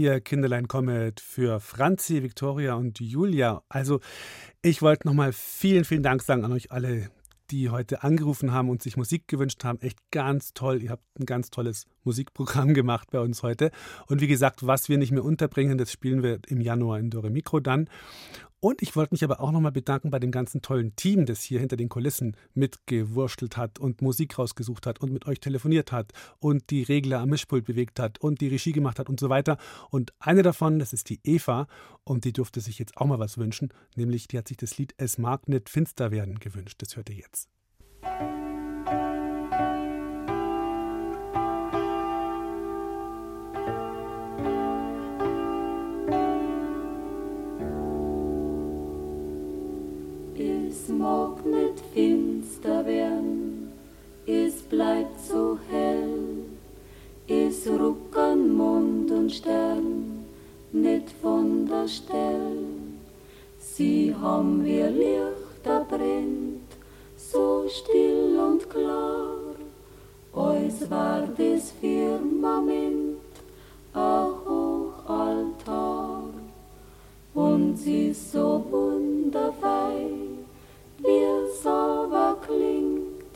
[0.00, 3.62] Ihr Kinderlein kommet für Franzi, Viktoria und Julia.
[3.68, 4.00] Also,
[4.62, 7.10] ich wollte nochmal vielen, vielen Dank sagen an euch alle,
[7.50, 9.78] die heute angerufen haben und sich Musik gewünscht haben.
[9.82, 10.82] Echt ganz toll.
[10.82, 13.72] Ihr habt ein ganz tolles Musikprogramm gemacht bei uns heute.
[14.06, 17.28] Und wie gesagt, was wir nicht mehr unterbringen, das spielen wir im Januar in Dore
[17.28, 17.90] Mikro dann.
[18.60, 21.60] Und ich wollte mich aber auch nochmal bedanken bei dem ganzen tollen Team, das hier
[21.60, 26.68] hinter den Kulissen mitgewurschtelt hat und Musik rausgesucht hat und mit euch telefoniert hat und
[26.68, 29.56] die Regler am Mischpult bewegt hat und die Regie gemacht hat und so weiter.
[29.88, 31.68] Und eine davon, das ist die Eva
[32.04, 34.92] und die durfte sich jetzt auch mal was wünschen, nämlich die hat sich das Lied
[34.98, 36.82] Es mag nicht finster werden gewünscht.
[36.82, 37.48] Das hört ihr jetzt.
[51.50, 53.72] Nicht finster werden,
[54.26, 56.44] es bleibt so hell,
[57.26, 60.24] es ruckern Mond und Stern
[60.72, 62.58] nicht von der Stell.
[63.58, 64.92] Sie haben wir
[65.62, 66.70] da brennt,
[67.16, 69.54] so still und klar,
[70.32, 73.18] als war das Firmament
[73.92, 76.24] ein Hochaltar.
[77.34, 80.29] Und sie ist so wunderfein,
[81.60, 83.34] wie es aber klingt,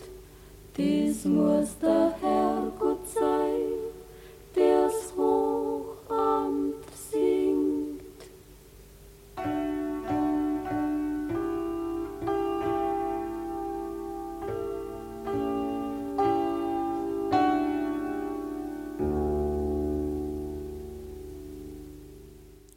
[0.77, 2.44] dies muss der Herrgott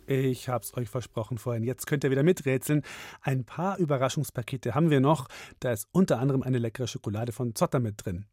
[0.10, 1.66] Ich hab's euch versprochen vorhin.
[1.66, 2.82] Jetzt könnt ihr wieder miträtseln.
[3.22, 5.28] Ein paar Überraschungspakete haben wir noch.
[5.60, 8.26] Da ist unter anderem eine leckere Schokolade von Zotter mit drin.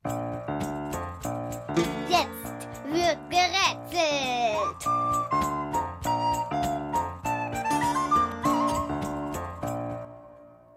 [2.09, 4.55] Jetzt wird gerätselt.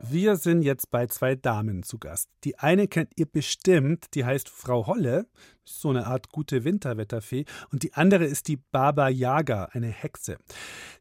[0.02, 2.30] Wir sind jetzt bei zwei Damen zu Gast.
[2.44, 5.28] Die eine kennt ihr bestimmt, die heißt Frau Holle,
[5.68, 10.38] so eine Art gute Winterwetterfee, und die andere ist die Baba Yaga, eine Hexe.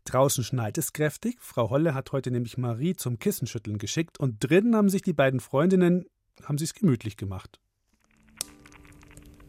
[0.05, 1.39] Draußen schneit es kräftig.
[1.41, 5.41] Frau Holle hat heute nämlich Marie zum Kissenschütteln geschickt und drinnen haben sich die beiden
[5.41, 6.07] Freundinnen
[6.45, 7.61] haben sich's gemütlich gemacht.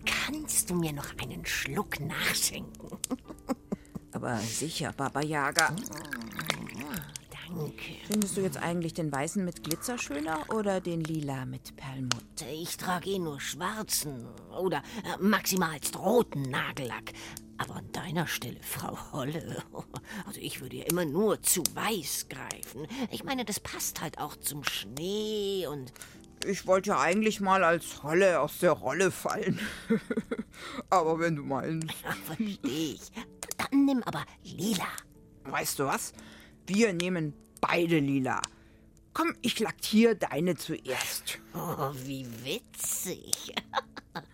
[0.05, 2.89] Kannst du mir noch einen Schluck nachschenken?
[4.13, 5.75] Aber sicher, Baba Yaga.
[7.57, 7.95] Danke.
[8.07, 12.23] Findest du jetzt eigentlich den weißen mit Glitzer schöner oder den lila mit Perlmutt?
[12.51, 14.27] Ich trage eh nur schwarzen
[14.59, 17.13] oder äh, maximalst roten Nagellack.
[17.57, 19.63] Aber an deiner Stelle, Frau Holle,
[20.27, 22.87] also ich würde ja immer nur zu weiß greifen.
[23.09, 25.91] Ich meine, das passt halt auch zum Schnee und.
[26.45, 29.59] Ich wollte ja eigentlich mal als Holle aus der Rolle fallen.
[30.91, 31.87] aber wenn du meinst.
[32.03, 33.11] Ja, verstehe ich.
[33.57, 34.87] Dann nimm aber lila.
[35.45, 36.13] Weißt du was?
[36.67, 38.41] Wir nehmen beide lila.
[39.13, 41.39] Komm, ich lackiere deine zuerst.
[41.55, 43.53] Oh, wie witzig.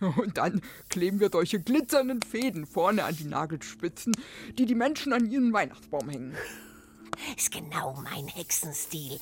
[0.00, 0.60] Und dann
[0.90, 4.14] kleben wir solche glitzernden Fäden vorne an die Nagelspitzen,
[4.58, 6.36] die die Menschen an ihren Weihnachtsbaum hängen.
[7.36, 9.18] Ist genau mein Hexenstil.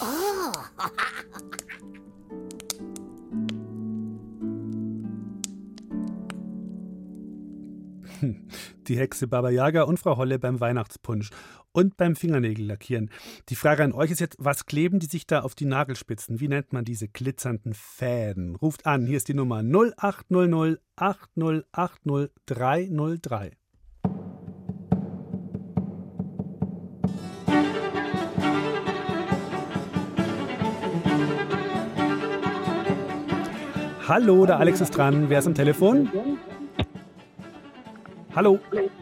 [0.00, 0.80] Ah, oh.
[8.88, 11.30] Die Hexe Baba Yaga und Frau Holle beim Weihnachtspunsch
[11.72, 13.10] und beim Fingernägel lackieren.
[13.48, 16.40] Die Frage an euch ist jetzt, was kleben die sich da auf die Nagelspitzen?
[16.40, 18.56] Wie nennt man diese glitzernden Fäden?
[18.56, 23.52] Ruft an, hier ist die Nummer 0800 8080 303.
[34.08, 35.28] Hallo, der Alex ist dran.
[35.28, 36.10] Wer ist am Telefon?
[38.34, 38.58] Hallo.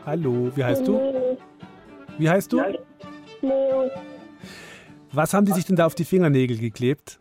[0.07, 1.37] Hallo, wie heißt du?
[2.19, 2.63] Wie heißt du?
[3.43, 3.91] Leo.
[5.13, 7.19] Was haben die sich denn da auf die Fingernägel geklebt?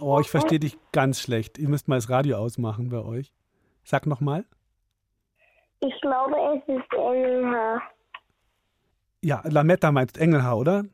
[0.00, 1.58] Oh, ich verstehe dich ganz schlecht.
[1.58, 3.32] Ihr müsst mal das Radio ausmachen bei euch.
[3.84, 4.44] Sag nochmal.
[5.80, 7.82] Ich glaube, es ist Engelhaar.
[9.22, 10.84] Ja, Lametta meinst Engelhaar, oder?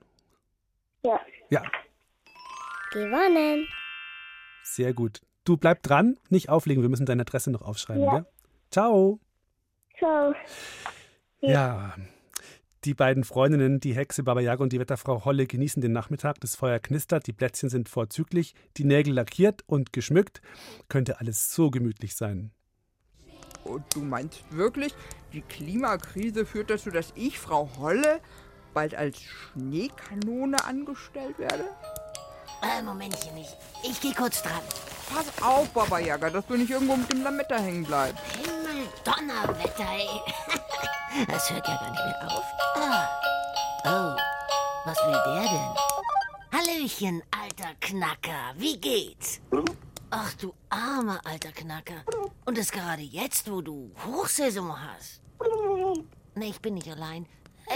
[1.05, 1.21] Ja.
[1.51, 1.63] Ja,
[2.93, 3.67] Gewonnen.
[4.63, 5.21] sehr gut.
[5.49, 6.83] Du bleib dran, nicht auflegen.
[6.83, 8.11] Wir müssen deine Adresse noch aufschreiben, Ja.
[8.19, 8.27] gell?
[8.71, 9.19] Ciao.
[9.97, 10.35] Ciao.
[11.41, 11.95] Ja,
[12.85, 16.39] die beiden Freundinnen, die Hexe Baba Yaga und die Wetterfrau Holle, genießen den Nachmittag.
[16.41, 20.43] Das Feuer knistert, die Plätzchen sind vorzüglich, die Nägel lackiert und geschmückt.
[20.91, 22.51] Könnte alles so gemütlich sein.
[23.65, 24.95] Und du meinst wirklich,
[25.33, 28.21] die Klimakrise führt dazu, dass ich, Frau Holle,
[28.75, 31.65] bald als Schneekanone angestellt werde?
[32.63, 33.49] Äh, Momentchen, ich,
[33.83, 34.61] ich gehe kurz dran.
[35.13, 38.23] Pass auf, Baba Yaga, dass du nicht irgendwo mit dem Lametta hängen bleibst.
[38.37, 40.09] Himmel, Donnerwetter, ey.
[41.27, 42.45] Das hört ja gar nicht mehr auf.
[42.77, 43.09] Ah.
[43.85, 44.17] Oh,
[44.85, 45.75] was will der denn?
[46.53, 49.41] Hallöchen, alter Knacker, wie geht's?
[50.11, 52.03] Ach du armer alter Knacker.
[52.45, 55.21] Und das gerade jetzt, wo du Hochsaison hast.
[56.35, 57.27] Nee, ich bin nicht allein.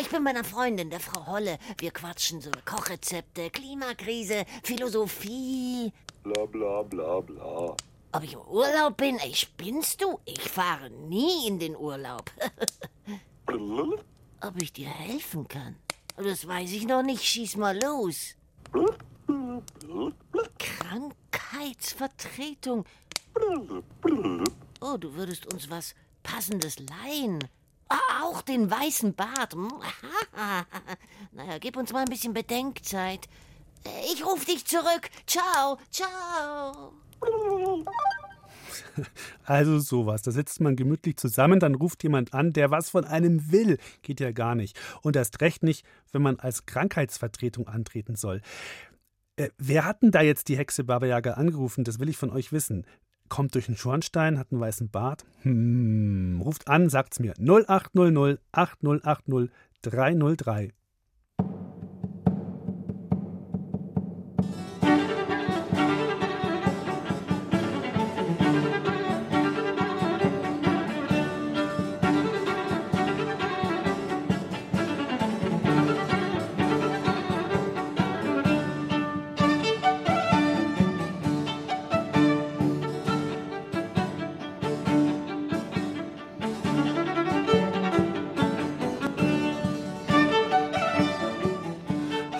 [0.01, 1.59] Ich bin bei einer Freundin, der Frau Holle.
[1.78, 5.93] Wir quatschen so Kochrezepte, Klimakrise, Philosophie.
[6.22, 7.76] Bla bla bla bla.
[8.12, 9.18] Ob ich im Urlaub bin?
[9.18, 10.18] Ey, spinnst du?
[10.24, 12.30] Ich fahre nie in den Urlaub.
[14.40, 15.76] Ob ich dir helfen kann?
[16.16, 17.22] Das weiß ich noch nicht.
[17.22, 18.34] Schieß mal los.
[20.59, 22.84] Krankheitsvertretung.
[24.84, 27.38] Oh, du würdest uns was Passendes leihen.
[27.93, 29.53] Ah, auch den weißen Bart.
[29.53, 29.70] Hm,
[31.32, 33.28] naja, gib uns mal ein bisschen Bedenkzeit.
[34.14, 35.11] Ich ruf dich zurück.
[35.26, 36.95] Ciao, ciao.
[39.45, 40.22] Also sowas.
[40.22, 43.78] Da sitzt man gemütlich zusammen, dann ruft jemand an, der was von einem will.
[44.01, 44.78] Geht ja gar nicht.
[45.03, 48.40] Und erst recht nicht, wenn man als Krankheitsvertretung antreten soll.
[49.36, 51.84] Äh, wer hat denn da jetzt die Hexe Baba Yaga angerufen?
[51.84, 52.86] Das will ich von euch wissen.
[53.32, 55.24] Kommt durch den Schornstein, hat einen weißen Bart?
[55.40, 57.32] Hm, ruft an, sagt's mir.
[57.38, 59.48] 0800 8080
[59.80, 60.74] 303.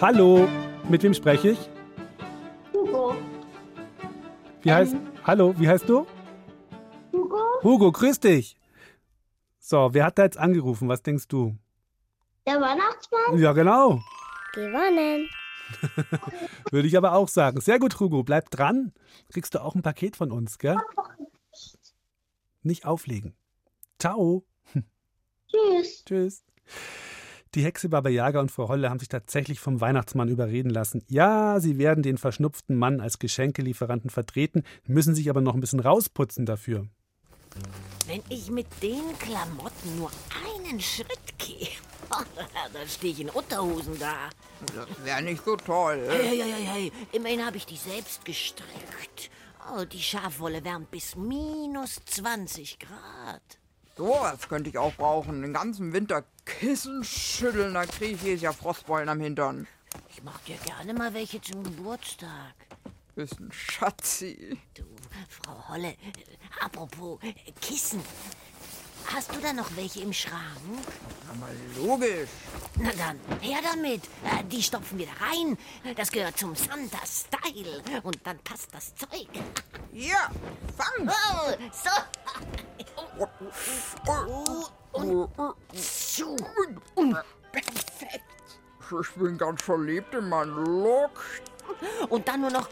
[0.03, 0.49] Hallo,
[0.89, 1.71] mit wem spreche ich?
[2.75, 3.15] Hugo.
[4.63, 4.97] Wie heißt.
[5.23, 6.09] Hallo, wie heißt du?
[7.13, 7.39] Hugo?
[7.63, 8.57] Hugo, grüß dich.
[9.61, 10.89] So, wer hat da jetzt angerufen?
[10.89, 11.57] Was denkst du?
[12.49, 13.39] Der Weihnachtsmann?
[13.39, 14.01] Ja, genau.
[14.55, 15.31] Gewonnen.
[16.73, 17.61] Würde ich aber auch sagen.
[17.61, 18.25] Sehr gut, Hugo.
[18.25, 18.93] Bleib dran.
[19.33, 20.79] Kriegst du auch ein Paket von uns, gell?
[22.65, 23.37] Nicht auflegen.
[24.01, 24.45] Ciao.
[25.47, 26.05] Tschüss.
[26.05, 26.45] Tschüss.
[27.55, 31.05] Die Hexe Baba Yaga und Frau Holle haben sich tatsächlich vom Weihnachtsmann überreden lassen.
[31.09, 35.81] Ja, sie werden den verschnupften Mann als Geschenkelieferanten vertreten, müssen sich aber noch ein bisschen
[35.81, 36.87] rausputzen dafür.
[38.07, 40.11] Wenn ich mit den Klamotten nur
[40.49, 41.69] einen Schritt gehe,
[42.73, 44.31] da stehe ich in Unterhosen da.
[44.75, 46.07] Das wäre nicht so toll.
[46.09, 49.31] Hey, hey, hey, hey, immerhin habe ich die selbst gestrickt.
[49.77, 53.62] Oh, die Schafwolle wärmt bis minus 20 Grad.
[53.97, 55.43] Sowas könnte ich auch brauchen.
[55.43, 59.67] Den ganzen Winter Kissen schütteln, da kriege ich jedes Jahr Frostbeulen am Hintern.
[60.09, 62.55] Ich mach dir gerne mal welche zum Geburtstag.
[63.15, 64.59] Bist ein Schatzi.
[64.75, 64.85] Du,
[65.29, 65.97] Frau Holle, äh,
[66.65, 68.03] apropos äh, Kissen.
[69.13, 70.41] Hast du da noch welche im Schrank?
[71.27, 72.31] Na mal logisch.
[72.79, 74.05] Na dann, her damit.
[74.25, 75.59] Äh, Die stopfen wir da rein.
[75.97, 77.83] Das gehört zum Santa-Style.
[78.05, 79.29] Und dann passt das Zeug.
[79.93, 80.31] Ja,
[80.79, 81.09] fang.
[81.11, 81.91] Oh, so.
[86.95, 87.17] Und.
[87.53, 88.25] Perfekt.
[89.01, 91.25] Ich bin ganz verliebt in meinen Look.
[92.09, 92.69] Und dann nur noch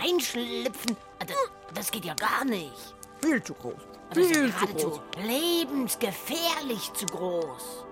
[0.00, 0.96] reinschlüpfen.
[1.18, 1.36] Das,
[1.74, 2.94] das geht ja gar nicht.
[3.22, 3.74] Viel zu groß.
[4.10, 5.00] Das ist ja Viel zu geradezu groß.
[5.24, 7.85] lebensgefährlich zu groß.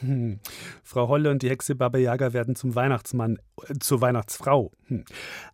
[0.00, 0.40] Hm.
[0.82, 3.38] Frau Holle und die Hexe Baba Yaga werden zum Weihnachtsmann,
[3.68, 4.72] äh, zur Weihnachtsfrau.
[4.86, 5.04] Hm.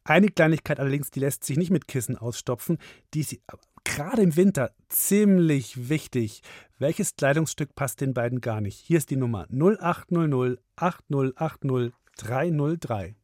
[0.04, 2.78] Eine Kleinigkeit allerdings, die lässt sich nicht mit Kissen ausstopfen,
[3.14, 3.36] die ist
[3.84, 6.42] gerade im Winter ziemlich wichtig.
[6.78, 8.78] Welches Kleidungsstück passt den beiden gar nicht?
[8.78, 13.14] Hier ist die Nummer 0800 8080 303.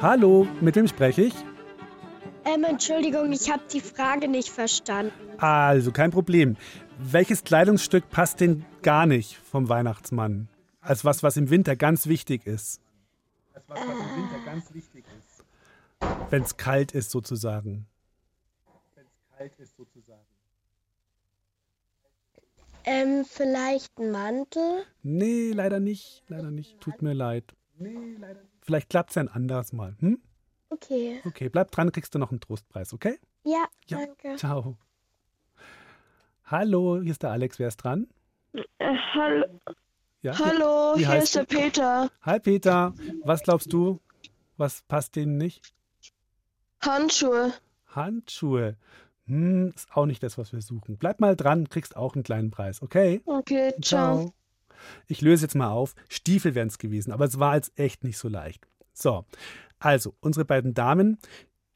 [0.00, 1.34] Hallo, mit wem spreche ich?
[2.44, 5.12] Ähm, Entschuldigung, ich habe die Frage nicht verstanden.
[5.38, 6.56] Also, kein Problem.
[6.98, 10.48] Welches Kleidungsstück passt denn gar nicht vom Weihnachtsmann?
[10.80, 12.80] Als was, was im Winter ganz wichtig ist.
[13.54, 15.44] Als was, was im Winter ganz wichtig ist.
[16.30, 17.86] Wenn es kalt ist, sozusagen.
[18.94, 20.26] Wenn es kalt ist, sozusagen.
[22.84, 24.84] Ähm, vielleicht ein Mantel?
[25.02, 26.24] Nee, leider nicht.
[26.26, 26.80] Leider nicht.
[26.80, 27.54] Tut mir leid.
[28.60, 29.94] Vielleicht klappt es ja ein anderes Mal.
[30.00, 30.20] Hm?
[30.72, 31.20] Okay.
[31.26, 33.18] Okay, bleib dran, kriegst du noch einen Trostpreis, okay?
[33.44, 33.98] Ja, Ja.
[33.98, 34.36] danke.
[34.36, 34.76] Ciao.
[36.44, 37.58] Hallo, hier ist der Alex.
[37.58, 38.08] Wer ist dran?
[38.52, 39.44] Äh, hallo,
[40.22, 40.38] Ja?
[40.38, 41.56] hallo hier ist der du?
[41.56, 42.10] Peter.
[42.22, 42.94] Hi Peter,
[43.24, 44.00] was glaubst du?
[44.56, 45.72] Was passt denen nicht?
[46.80, 47.52] Handschuhe.
[47.86, 48.76] Handschuhe.
[49.26, 50.96] Hm, ist auch nicht das, was wir suchen.
[50.98, 53.22] Bleib mal dran, kriegst auch einen kleinen Preis, okay?
[53.24, 54.32] Okay, ciao.
[55.06, 55.94] Ich löse jetzt mal auf.
[56.08, 58.66] Stiefel wären es gewesen, aber es war jetzt echt nicht so leicht.
[58.92, 59.24] So,
[59.82, 61.18] also, unsere beiden Damen,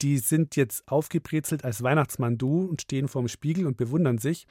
[0.01, 4.47] die sind jetzt aufgebrezelt als Weihnachtsmann-Du und stehen vorm Spiegel und bewundern sich.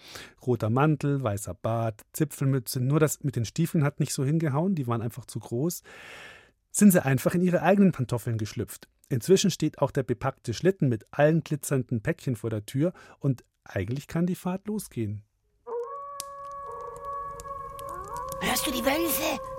[0.46, 2.82] Roter Mantel, weißer Bart, Zipfelmütze.
[2.82, 5.84] Nur das mit den Stiefeln hat nicht so hingehauen, die waren einfach zu groß.
[6.72, 8.90] Sind sie einfach in ihre eigenen Pantoffeln geschlüpft.
[9.08, 14.08] Inzwischen steht auch der bepackte Schlitten mit allen glitzernden Päckchen vor der Tür und eigentlich
[14.08, 15.24] kann die Fahrt losgehen.
[18.42, 19.55] Hörst du die Wölfe?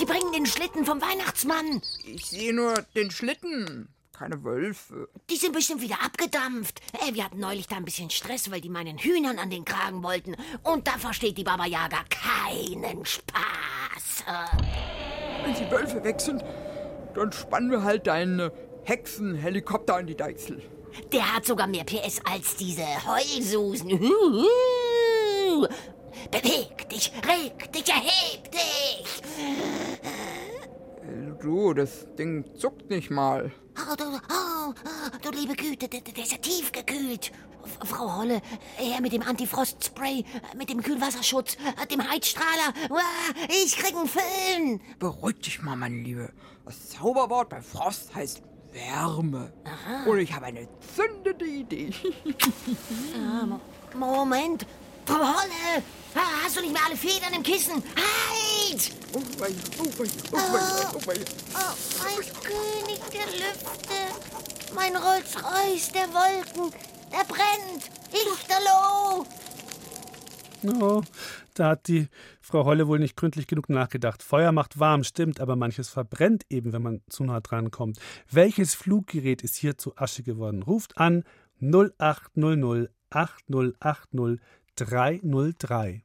[0.00, 1.80] Die bringen den Schlitten vom Weihnachtsmann.
[2.04, 5.08] Ich sehe nur den Schlitten, keine Wölfe.
[5.30, 6.80] Die sind bestimmt wieder abgedampft.
[6.92, 10.02] Äh, wir hatten neulich da ein bisschen Stress, weil die meinen Hühnern an den Kragen
[10.02, 10.36] wollten.
[10.62, 14.24] Und da versteht die Baba Yaga keinen Spaß.
[14.26, 16.42] Äh, Wenn die Wölfe weg sind,
[17.14, 18.50] dann spannen wir halt deinen
[18.84, 20.62] Hexenhelikopter an die Deichsel.
[21.12, 23.88] Der hat sogar mehr PS als diese Heulsusen.
[26.30, 29.22] Beweg dich, reg dich, erheb dich.
[31.40, 33.52] Du, das Ding zuckt nicht mal.
[33.76, 34.72] Oh, du, oh,
[35.22, 37.32] du liebe Güte, der, der ist ja tiefgekühlt.
[37.84, 38.42] Frau Holle,
[38.76, 40.24] her mit dem Antifrostspray,
[40.56, 41.56] mit dem Kühlwasserschutz,
[41.90, 42.74] dem Heizstrahler.
[43.48, 44.80] Ich krieg einen Föhn.
[44.98, 46.30] Beruhig dich mal, meine Liebe.
[46.66, 48.42] Das Zauberwort bei Frost heißt
[48.72, 49.52] Wärme.
[50.06, 51.90] Und ich habe eine zündende Idee.
[53.16, 53.60] Ah, Mo-
[53.98, 54.66] Moment.
[55.06, 55.82] Frau Holle,
[56.14, 57.82] ha- hast du nicht mehr alle Federn im Kissen?
[57.96, 58.92] Halt!
[59.12, 61.14] Oh, wei, oh, wei, oh, wei, oh, wei.
[61.54, 66.72] Oh, mein König der Lüfte, mein Rolls-Royce der Wolken,
[67.12, 69.26] der brennt, Lichterloh.
[70.80, 71.02] Oh,
[71.52, 72.08] da hat die
[72.40, 74.22] Frau Holle wohl nicht gründlich genug nachgedacht.
[74.22, 77.98] Feuer macht warm, stimmt, aber manches verbrennt eben, wenn man zu nah dran kommt.
[78.30, 80.62] Welches Fluggerät ist hier zu Asche geworden?
[80.62, 81.24] Ruft an
[81.60, 84.40] 0800 8080
[84.76, 86.02] 303.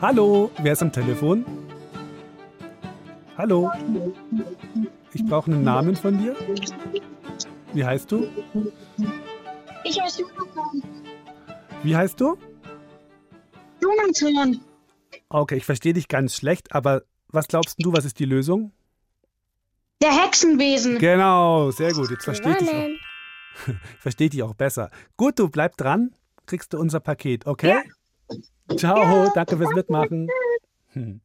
[0.00, 1.46] Hallo, wer ist am Telefon?
[3.38, 3.70] Hallo.
[5.12, 6.34] Ich brauche einen Namen von dir.
[7.74, 8.28] Wie heißt du?
[9.82, 10.82] Ich heiße Jonathan.
[11.82, 12.38] Wie heißt du?
[13.82, 14.60] Jonathan.
[15.28, 18.72] Okay, ich verstehe dich ganz schlecht, aber was glaubst du, was ist die Lösung?
[20.00, 20.98] Der Hexenwesen.
[20.98, 22.10] Genau, sehr gut.
[22.10, 24.04] Jetzt verstehe ich dich auch.
[24.18, 24.90] Dich auch besser.
[25.16, 26.14] Gut, du bleib dran,
[26.46, 27.82] kriegst du unser Paket, okay?
[28.76, 30.28] Ciao, danke fürs Mitmachen.
[30.92, 31.20] Hm.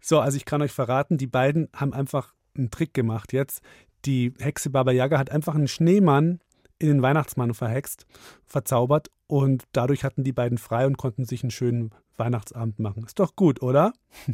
[0.00, 3.62] So, also ich kann euch verraten, die beiden haben einfach einen Trick gemacht jetzt.
[4.04, 6.40] Die Hexe Baba Yaga hat einfach einen Schneemann
[6.80, 8.04] in den Weihnachtsmann verhext,
[8.44, 13.04] verzaubert und dadurch hatten die beiden frei und konnten sich einen schönen Weihnachtsabend machen.
[13.04, 13.92] Ist doch gut, oder?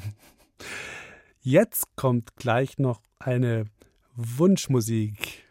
[1.41, 3.67] Jetzt kommt gleich noch eine
[4.15, 5.45] Wunschmusik.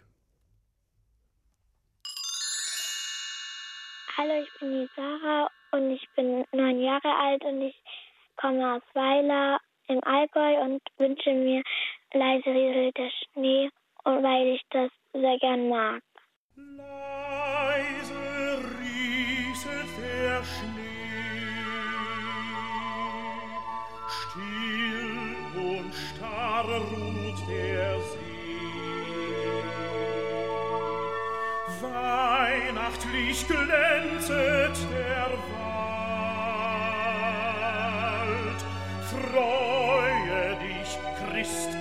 [4.17, 7.75] Hallo, ich bin die Sarah und ich bin neun Jahre alt und ich
[8.35, 11.61] komme aus Weiler im Allgäu und wünsche mir
[12.13, 13.69] leise rieselt der Schnee
[14.07, 16.01] und weil ich das sehr gern mag.
[16.55, 18.13] Leise
[18.79, 21.17] rieselt der Schnee,
[24.21, 28.17] still und starr ruht der See.
[31.81, 35.29] Weihnachtlich glänzet der
[35.59, 35.79] Wald,
[39.11, 40.89] freue dich,
[41.19, 41.76] Christkind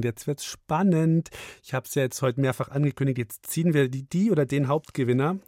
[0.00, 1.28] und jetzt wird's spannend.
[1.62, 3.18] Ich habe es ja jetzt heute mehrfach angekündigt.
[3.18, 5.38] Jetzt ziehen wir die, die oder den Hauptgewinner.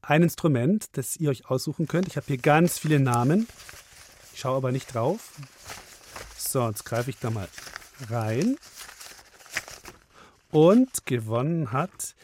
[0.00, 2.08] Ein Instrument, das ihr euch aussuchen könnt.
[2.08, 3.46] Ich habe hier ganz viele Namen.
[4.32, 5.38] Ich schaue aber nicht drauf.
[6.38, 7.48] So, jetzt greife ich da mal
[8.08, 8.56] rein.
[10.50, 12.14] Und gewonnen hat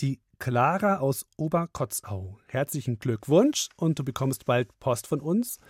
[0.00, 2.40] die Clara aus Oberkotzau.
[2.48, 5.60] Herzlichen Glückwunsch und du bekommst bald Post von uns.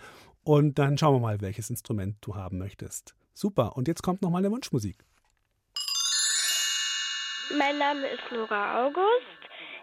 [0.43, 3.13] Und dann schauen wir mal, welches Instrument du haben möchtest.
[3.39, 3.77] Super.
[3.77, 5.05] Und jetzt kommt noch mal eine Wunschmusik.
[7.57, 9.39] Mein Name ist Nora August.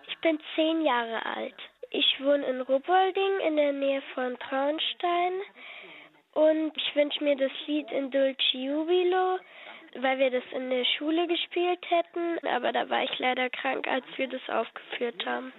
[0.09, 1.55] Ich bin zehn Jahre alt.
[1.91, 5.33] Ich wohne in Ruppolding in der Nähe von Traunstein.
[6.35, 9.39] Und ich wünsche mir das Lied in Dulce Jubilo,
[9.97, 12.47] weil wir das in der Schule gespielt hätten.
[12.47, 15.53] Aber da war ich leider krank, als wir das aufgeführt haben.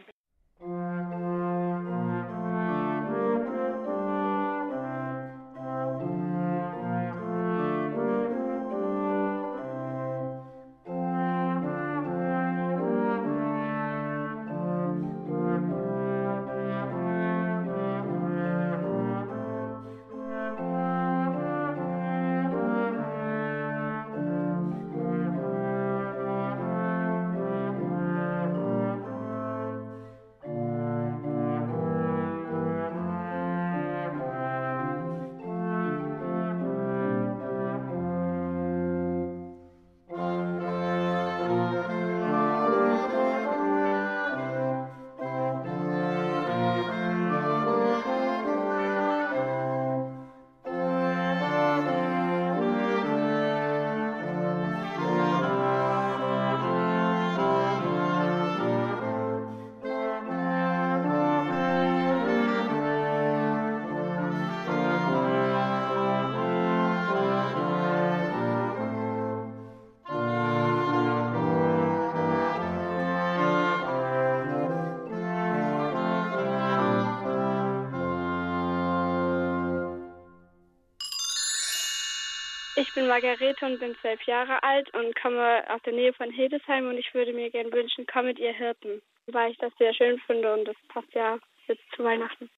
[83.07, 86.97] Bin Margarete und bin zwölf Jahre alt und komme aus der Nähe von Hildesheim und
[86.97, 90.53] ich würde mir gerne wünschen, komm mit ihr Hirten, weil ich das sehr schön finde
[90.53, 91.37] und das passt ja
[91.67, 92.49] jetzt zu Weihnachten.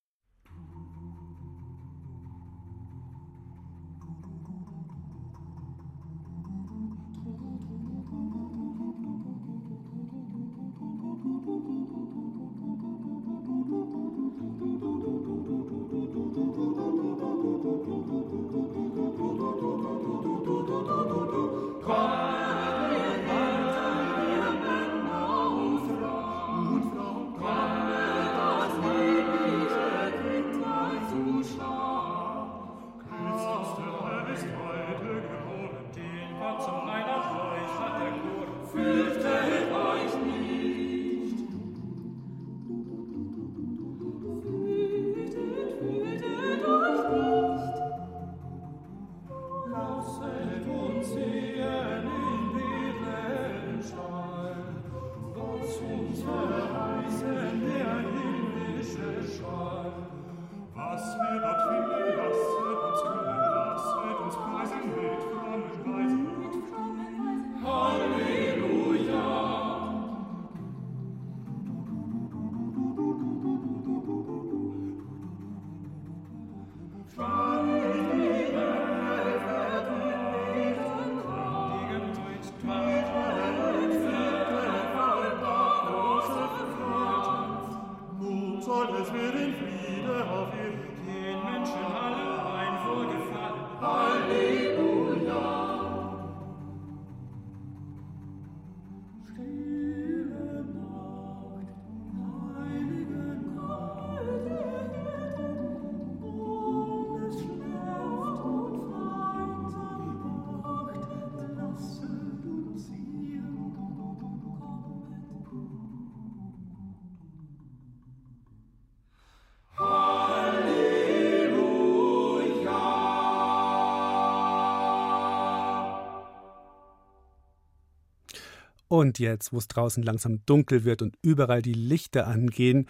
[128.90, 132.88] Und jetzt, wo es draußen langsam dunkel wird und überall die Lichter angehen,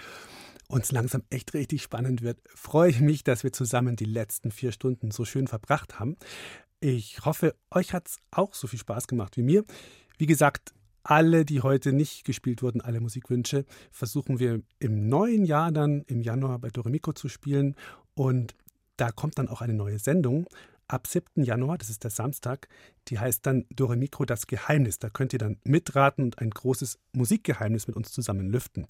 [0.67, 4.73] uns langsam echt richtig spannend wird, freue ich mich, dass wir zusammen die letzten vier
[4.73, 6.17] Stunden so schön verbracht haben.
[6.81, 9.63] Ich hoffe, euch hat es auch so viel Spaß gemacht wie mir.
[10.17, 10.73] Wie gesagt,
[11.03, 16.23] alle, die heute nicht gespielt wurden, alle Musikwünsche, versuchen wir im neuen Jahr dann im
[16.23, 17.77] Januar bei Doremiko zu spielen.
[18.15, 18.55] Und
[18.97, 20.47] da kommt dann auch eine neue Sendung.
[20.93, 21.43] Ab 7.
[21.43, 22.69] Januar, das ist der Samstag,
[23.09, 24.99] die heißt dann Dore Mikro das Geheimnis.
[24.99, 28.87] Da könnt ihr dann mitraten und ein großes Musikgeheimnis mit uns zusammen lüften.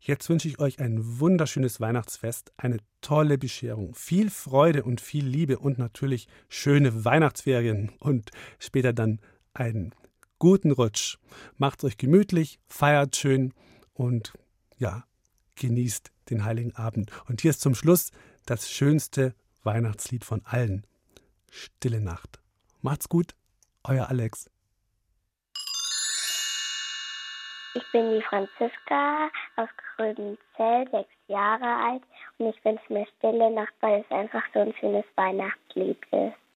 [0.00, 5.58] Jetzt wünsche ich euch ein wunderschönes Weihnachtsfest, eine tolle Bescherung, viel Freude und viel Liebe
[5.58, 9.20] und natürlich schöne Weihnachtsferien und später dann
[9.52, 9.94] einen
[10.38, 11.18] guten Rutsch.
[11.56, 13.52] Macht euch gemütlich, feiert schön
[13.92, 14.32] und
[14.78, 15.04] ja,
[15.56, 17.10] genießt den heiligen Abend.
[17.26, 18.10] Und hier ist zum Schluss
[18.46, 20.86] das schönste Weihnachtslied von allen.
[21.50, 22.38] Stille Nacht.
[22.80, 23.34] Macht's gut,
[23.84, 24.50] euer Alex.
[27.74, 32.02] Ich bin die Franziska aus Gröbenzell, sechs Jahre alt
[32.38, 36.49] und ich wünsche mir Stille Nacht, weil es einfach so ein schönes Weihnachtslied ist.